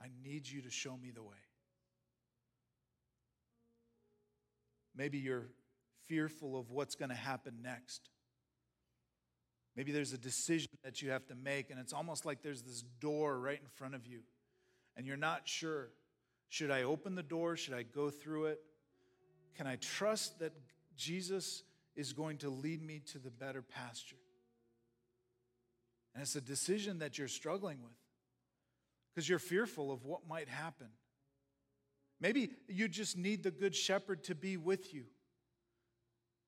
I 0.00 0.06
need 0.22 0.48
you 0.48 0.62
to 0.62 0.70
show 0.70 0.96
me 0.96 1.10
the 1.10 1.22
way. 1.22 1.36
Maybe 4.96 5.18
you're 5.18 5.48
fearful 6.06 6.58
of 6.58 6.70
what's 6.70 6.94
going 6.94 7.10
to 7.10 7.16
happen 7.16 7.58
next. 7.62 8.08
Maybe 9.76 9.92
there's 9.92 10.12
a 10.12 10.18
decision 10.18 10.70
that 10.84 11.00
you 11.00 11.10
have 11.10 11.26
to 11.26 11.34
make, 11.34 11.70
and 11.70 11.78
it's 11.78 11.92
almost 11.92 12.26
like 12.26 12.42
there's 12.42 12.62
this 12.62 12.82
door 13.00 13.38
right 13.38 13.58
in 13.60 13.68
front 13.68 13.94
of 13.94 14.06
you, 14.06 14.20
and 14.96 15.06
you're 15.06 15.16
not 15.16 15.42
sure. 15.48 15.90
Should 16.48 16.70
I 16.70 16.82
open 16.82 17.14
the 17.14 17.22
door? 17.22 17.56
Should 17.56 17.74
I 17.74 17.84
go 17.84 18.10
through 18.10 18.46
it? 18.46 18.60
Can 19.56 19.66
I 19.66 19.76
trust 19.76 20.40
that 20.40 20.52
Jesus 20.96 21.62
is 21.94 22.12
going 22.12 22.38
to 22.38 22.50
lead 22.50 22.82
me 22.82 23.00
to 23.12 23.18
the 23.18 23.30
better 23.30 23.62
pasture? 23.62 24.16
And 26.14 26.22
it's 26.22 26.34
a 26.34 26.40
decision 26.40 26.98
that 26.98 27.18
you're 27.18 27.28
struggling 27.28 27.78
with 27.82 27.96
because 29.14 29.28
you're 29.28 29.38
fearful 29.38 29.92
of 29.92 30.04
what 30.04 30.26
might 30.28 30.48
happen. 30.48 30.88
Maybe 32.20 32.50
you 32.68 32.88
just 32.88 33.16
need 33.16 33.44
the 33.44 33.50
good 33.50 33.74
shepherd 33.74 34.24
to 34.24 34.34
be 34.34 34.56
with 34.56 34.92
you 34.92 35.04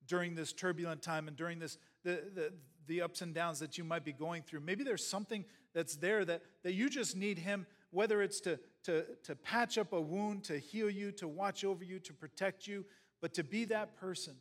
during 0.07 0.35
this 0.35 0.53
turbulent 0.53 1.01
time 1.01 1.27
and 1.27 1.37
during 1.37 1.59
this 1.59 1.77
the, 2.03 2.23
the, 2.33 2.53
the 2.87 3.01
ups 3.01 3.21
and 3.21 3.33
downs 3.33 3.59
that 3.59 3.77
you 3.77 3.83
might 3.83 4.03
be 4.03 4.13
going 4.13 4.43
through. 4.43 4.59
Maybe 4.59 4.83
there's 4.83 5.05
something 5.05 5.45
that's 5.73 5.95
there 5.95 6.25
that, 6.25 6.41
that 6.63 6.73
you 6.73 6.89
just 6.89 7.15
need 7.15 7.39
Him, 7.39 7.65
whether 7.91 8.21
it's 8.21 8.39
to, 8.41 8.59
to, 8.83 9.05
to 9.23 9.35
patch 9.35 9.77
up 9.77 9.93
a 9.93 10.01
wound, 10.01 10.43
to 10.45 10.59
heal 10.59 10.89
you, 10.89 11.11
to 11.13 11.27
watch 11.27 11.63
over 11.63 11.83
you, 11.83 11.99
to 11.99 12.13
protect 12.13 12.67
you, 12.67 12.85
but 13.21 13.33
to 13.35 13.43
be 13.43 13.65
that 13.65 13.95
person 13.95 14.35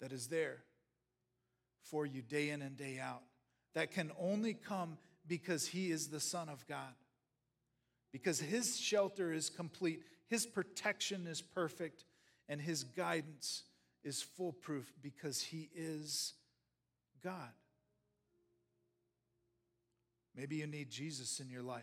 that 0.00 0.12
is 0.12 0.28
there 0.28 0.62
for 1.82 2.06
you 2.06 2.22
day 2.22 2.50
in 2.50 2.62
and 2.62 2.76
day 2.76 2.98
out. 2.98 3.22
That 3.74 3.90
can 3.90 4.10
only 4.18 4.54
come 4.54 4.98
because 5.26 5.66
He 5.66 5.90
is 5.90 6.08
the 6.08 6.20
Son 6.20 6.48
of 6.48 6.66
God. 6.66 6.94
Because 8.12 8.40
His 8.40 8.78
shelter 8.78 9.32
is 9.32 9.50
complete, 9.50 10.02
His 10.28 10.46
protection 10.46 11.26
is 11.26 11.42
perfect, 11.42 12.05
and 12.48 12.60
His 12.60 12.84
guidance 12.84 13.64
is 14.06 14.22
foolproof 14.22 14.92
because 15.02 15.42
he 15.42 15.68
is 15.74 16.34
God. 17.24 17.50
Maybe 20.36 20.56
you 20.56 20.66
need 20.68 20.90
Jesus 20.90 21.40
in 21.40 21.50
your 21.50 21.62
life. 21.62 21.82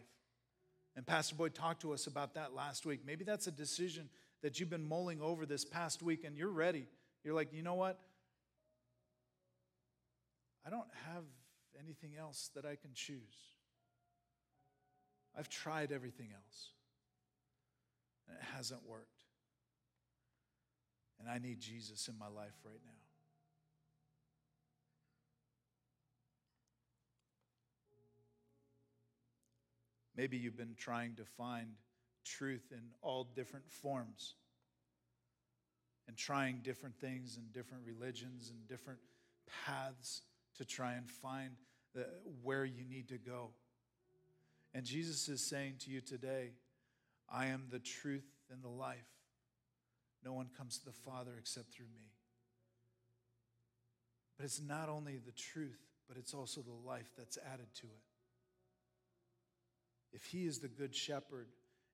And 0.96 1.06
Pastor 1.06 1.36
Boyd 1.36 1.54
talked 1.54 1.82
to 1.82 1.92
us 1.92 2.08
about 2.08 2.36
that 2.36 2.54
last 2.54 2.86
week. 2.86 3.02
Maybe 3.06 3.26
that's 3.26 3.48
a 3.48 3.52
decision 3.52 4.10
that 4.42 4.60
you've 4.60 4.70
been 4.70 4.88
mulling 4.88 5.22
over 5.22 5.46
this 5.46 5.66
past 5.66 6.02
week 6.02 6.24
and 6.24 6.38
you're 6.38 6.50
ready. 6.50 6.86
You're 7.26 7.36
like, 7.36 7.52
you 7.52 7.62
know 7.62 7.74
what? 7.74 8.00
I 10.66 10.70
don't 10.70 10.88
have 11.08 11.24
anything 11.78 12.12
else 12.18 12.52
that 12.56 12.64
I 12.64 12.76
can 12.76 12.92
choose. 12.94 13.18
I've 15.38 15.50
tried 15.50 15.92
everything 15.92 16.30
else, 16.34 16.68
and 18.30 18.38
it 18.38 18.44
hasn't 18.56 18.88
worked. 18.88 19.13
And 21.24 21.32
I 21.32 21.38
need 21.38 21.62
Jesus 21.62 22.10
in 22.10 22.18
my 22.20 22.28
life 22.28 22.52
right 22.66 22.82
now. 22.86 22.92
Maybe 30.18 30.36
you've 30.36 30.58
been 30.58 30.76
trying 30.78 31.16
to 31.16 31.24
find 31.24 31.68
truth 32.26 32.74
in 32.74 32.82
all 33.02 33.30
different 33.36 33.72
forms 33.72 34.34
and 36.10 36.18
trying 36.18 36.60
different 36.62 37.00
things 37.00 37.38
and 37.38 37.54
different 37.54 37.86
religions 37.86 38.50
and 38.50 38.68
different 38.68 39.00
paths 39.66 40.24
to 40.58 40.66
try 40.66 40.94
and 40.94 41.10
find 41.10 41.52
the, 41.96 42.06
where 42.44 42.66
you 42.66 42.84
need 42.84 43.08
to 43.08 43.18
go. 43.18 43.52
And 44.74 44.86
Jesus 44.86 45.30
is 45.30 45.42
saying 45.42 45.76
to 45.86 45.90
you 45.90 46.02
today, 46.02 46.52
I 47.32 47.48
am 47.48 47.68
the 47.72 47.80
truth 47.80 48.28
and 48.52 48.62
the 48.62 48.68
life. 48.68 49.08
No 50.24 50.34
one 50.34 50.50
comes 50.58 50.78
to 50.80 50.86
the 50.86 50.92
Father 50.92 51.32
except 51.38 51.74
through 51.74 51.88
me. 51.94 52.12
But 54.38 54.46
it's 54.46 54.62
not 54.62 54.90
only 54.90 55.18
the 55.18 55.32
truth, 55.32 55.80
but 56.08 56.18
it's 56.18 56.34
also 56.34 56.62
the 56.62 56.88
life 56.88 57.12
that's 57.18 57.38
added 57.52 57.68
to 57.76 57.88
it. 57.88 58.04
If 60.14 60.26
He 60.26 60.46
is 60.46 60.60
the 60.60 60.68
good 60.68 60.96
shepherd 60.96 61.48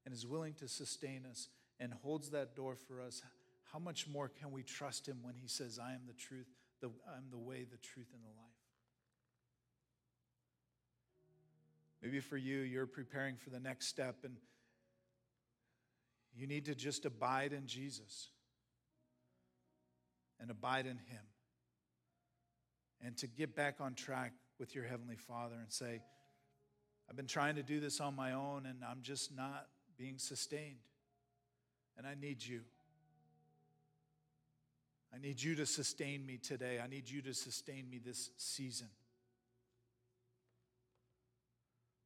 and 0.06 0.14
is 0.14 0.26
willing 0.26 0.54
to 0.56 0.68
sustain 0.68 1.26
us 1.30 1.50
and 1.80 1.94
holds 1.94 2.30
that 2.32 2.56
door 2.56 2.76
for 2.76 3.02
us, 3.02 3.22
how 3.72 3.80
much 3.80 4.08
more 4.08 4.30
can 4.30 4.52
we 4.52 4.64
trust 4.64 5.08
Him 5.08 5.20
when 5.22 5.36
He 5.36 5.48
says, 5.48 5.80
I 5.80 5.94
am 5.94 6.02
the 6.08 6.14
truth, 6.14 6.48
the, 6.82 6.88
I'm 6.88 7.30
the 7.32 7.38
way, 7.38 7.66
the 7.70 7.78
truth, 7.78 8.10
and 8.14 8.24
the 8.24 8.28
life? 8.28 8.50
Maybe 12.02 12.20
for 12.20 12.38
you, 12.38 12.60
you're 12.60 12.88
preparing 12.88 13.36
for 13.36 13.50
the 13.50 13.60
next 13.60 13.88
step 13.88 14.24
and 14.24 14.36
you 16.40 16.48
need 16.48 16.66
to 16.66 16.76
just 16.76 17.06
abide 17.06 17.52
in 17.52 17.68
Jesus 17.68 18.30
and 20.40 20.50
abide 20.50 20.86
in 20.86 20.98
Him. 20.98 21.24
And 23.02 23.18
to 23.18 23.28
get 23.28 23.56
back 23.56 23.76
on 23.82 23.94
track 23.94 24.32
with 24.58 24.74
your 24.74 24.86
Heavenly 24.86 25.18
Father 25.18 25.56
and 25.60 25.72
say, 25.72 26.02
I've 27.10 27.16
been 27.16 27.28
trying 27.28 27.56
to 27.56 27.64
do 27.64 27.80
this 27.80 28.00
on 28.00 28.16
my 28.16 28.34
own 28.34 28.66
and 28.66 28.80
I'm 28.90 29.02
just 29.02 29.36
not 29.36 29.68
being 29.98 30.18
sustained. 30.18 30.80
And 31.98 32.08
I 32.08 32.16
need 32.16 32.46
you. 32.46 32.62
I 35.14 35.18
need 35.18 35.42
you 35.42 35.56
to 35.56 35.66
sustain 35.66 36.26
me 36.26 36.38
today. 36.38 36.80
I 36.82 36.88
need 36.88 37.10
you 37.10 37.22
to 37.24 37.34
sustain 37.34 37.90
me 37.90 38.00
this 38.04 38.30
season. 38.38 38.88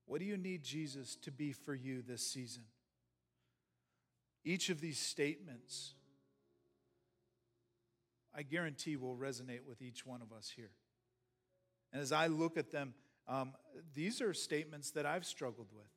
What 0.06 0.20
do 0.20 0.26
you 0.26 0.38
need 0.38 0.64
Jesus 0.64 1.16
to 1.18 1.32
be 1.32 1.52
for 1.52 1.76
you 1.76 2.02
this 2.02 2.26
season? 2.26 2.64
Each 4.46 4.70
of 4.70 4.82
these 4.82 5.00
statements, 5.00 5.94
I 8.36 8.44
guarantee, 8.44 8.98
will 8.98 9.16
resonate 9.16 9.66
with 9.68 9.82
each 9.82 10.06
one 10.06 10.22
of 10.22 10.32
us 10.32 10.52
here. 10.56 10.72
And 11.92 12.02
as 12.02 12.12
I 12.12 12.28
look 12.28 12.58
at 12.58 12.72
them, 12.72 12.94
um, 13.28 13.54
these 13.94 14.22
are 14.22 14.34
statements 14.34 14.92
that 14.92 15.06
I've 15.06 15.26
struggled 15.26 15.70
with. 15.74 15.88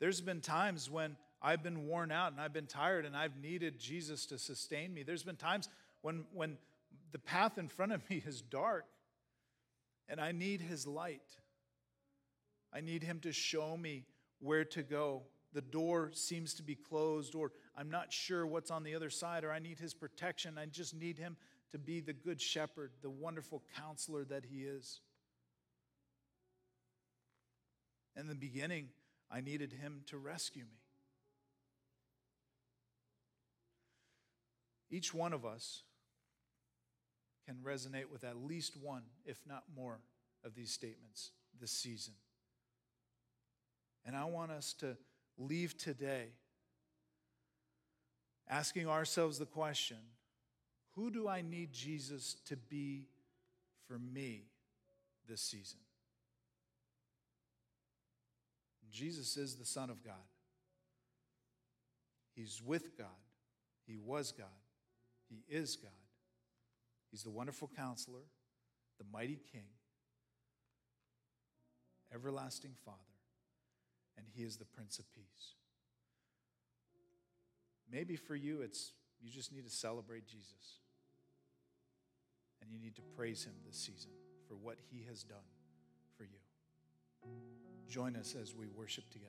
There's 0.00 0.20
been 0.20 0.40
times 0.40 0.90
when 0.90 1.16
I've 1.42 1.62
been 1.62 1.86
worn 1.86 2.10
out 2.10 2.32
and 2.32 2.40
I've 2.40 2.52
been 2.52 2.66
tired 2.66 3.04
and 3.04 3.16
I've 3.16 3.36
needed 3.36 3.78
Jesus 3.78 4.26
to 4.26 4.38
sustain 4.38 4.94
me. 4.94 5.02
There's 5.02 5.22
been 5.22 5.36
times 5.36 5.68
when, 6.00 6.24
when 6.32 6.56
the 7.12 7.18
path 7.18 7.58
in 7.58 7.68
front 7.68 7.92
of 7.92 8.08
me 8.08 8.22
is 8.26 8.40
dark 8.40 8.86
and 10.08 10.20
I 10.20 10.32
need 10.32 10.60
His 10.60 10.86
light. 10.86 11.20
I 12.72 12.80
need 12.80 13.02
Him 13.02 13.20
to 13.20 13.32
show 13.32 13.76
me 13.76 14.04
where 14.40 14.64
to 14.64 14.82
go. 14.82 15.22
The 15.54 15.62
door 15.62 16.10
seems 16.12 16.52
to 16.54 16.62
be 16.64 16.74
closed, 16.74 17.36
or 17.36 17.52
I'm 17.76 17.88
not 17.88 18.12
sure 18.12 18.44
what's 18.44 18.72
on 18.72 18.82
the 18.82 18.96
other 18.96 19.08
side, 19.08 19.44
or 19.44 19.52
I 19.52 19.60
need 19.60 19.78
His 19.78 19.94
protection. 19.94 20.58
I 20.58 20.66
just 20.66 20.94
need 20.94 21.16
Him 21.16 21.36
to 21.70 21.78
be 21.78 22.00
the 22.00 22.12
good 22.12 22.40
shepherd, 22.40 22.90
the 23.02 23.10
wonderful 23.10 23.62
counselor 23.76 24.24
that 24.24 24.44
He 24.44 24.64
is. 24.64 25.00
In 28.16 28.26
the 28.26 28.34
beginning, 28.34 28.88
I 29.30 29.40
needed 29.40 29.72
Him 29.72 30.02
to 30.06 30.18
rescue 30.18 30.64
me. 30.64 30.78
Each 34.90 35.14
one 35.14 35.32
of 35.32 35.44
us 35.44 35.82
can 37.46 37.56
resonate 37.64 38.10
with 38.12 38.24
at 38.24 38.36
least 38.36 38.76
one, 38.76 39.02
if 39.24 39.38
not 39.46 39.64
more, 39.74 40.00
of 40.44 40.54
these 40.54 40.72
statements 40.72 41.30
this 41.60 41.70
season. 41.70 42.14
And 44.04 44.16
I 44.16 44.24
want 44.24 44.50
us 44.50 44.72
to 44.74 44.96
leave 45.38 45.76
today 45.76 46.28
asking 48.48 48.88
ourselves 48.88 49.38
the 49.38 49.46
question 49.46 49.98
who 50.94 51.10
do 51.10 51.26
I 51.26 51.42
need 51.42 51.72
Jesus 51.72 52.36
to 52.46 52.56
be 52.56 53.08
for 53.88 53.98
me 53.98 54.44
this 55.28 55.40
season? 55.40 55.80
Jesus 58.92 59.36
is 59.36 59.56
the 59.56 59.64
Son 59.64 59.90
of 59.90 60.04
God. 60.04 60.14
He's 62.36 62.62
with 62.64 62.96
God. 62.96 63.06
He 63.88 63.96
was 63.96 64.30
God. 64.30 64.46
He 65.28 65.42
is 65.52 65.74
God. 65.74 65.90
He's 67.10 67.24
the 67.24 67.30
wonderful 67.30 67.68
counselor, 67.76 68.22
the 68.98 69.04
mighty 69.12 69.40
King, 69.52 69.66
everlasting 72.12 72.74
Father 72.84 73.13
and 74.16 74.26
he 74.34 74.42
is 74.42 74.56
the 74.56 74.64
Prince 74.64 74.98
of 74.98 75.12
Peace. 75.12 75.54
Maybe 77.90 78.16
for 78.16 78.34
you, 78.34 78.60
it's 78.62 78.92
you 79.22 79.30
just 79.30 79.52
need 79.52 79.64
to 79.64 79.70
celebrate 79.70 80.26
Jesus. 80.26 80.80
And 82.60 82.70
you 82.72 82.78
need 82.78 82.96
to 82.96 83.02
praise 83.16 83.44
him 83.44 83.52
this 83.66 83.76
season 83.76 84.10
for 84.48 84.54
what 84.54 84.76
he 84.90 85.04
has 85.08 85.22
done 85.22 85.38
for 86.16 86.24
you. 86.24 86.38
Join 87.88 88.16
us 88.16 88.34
as 88.40 88.54
we 88.54 88.66
worship 88.68 89.04
together. 89.10 89.20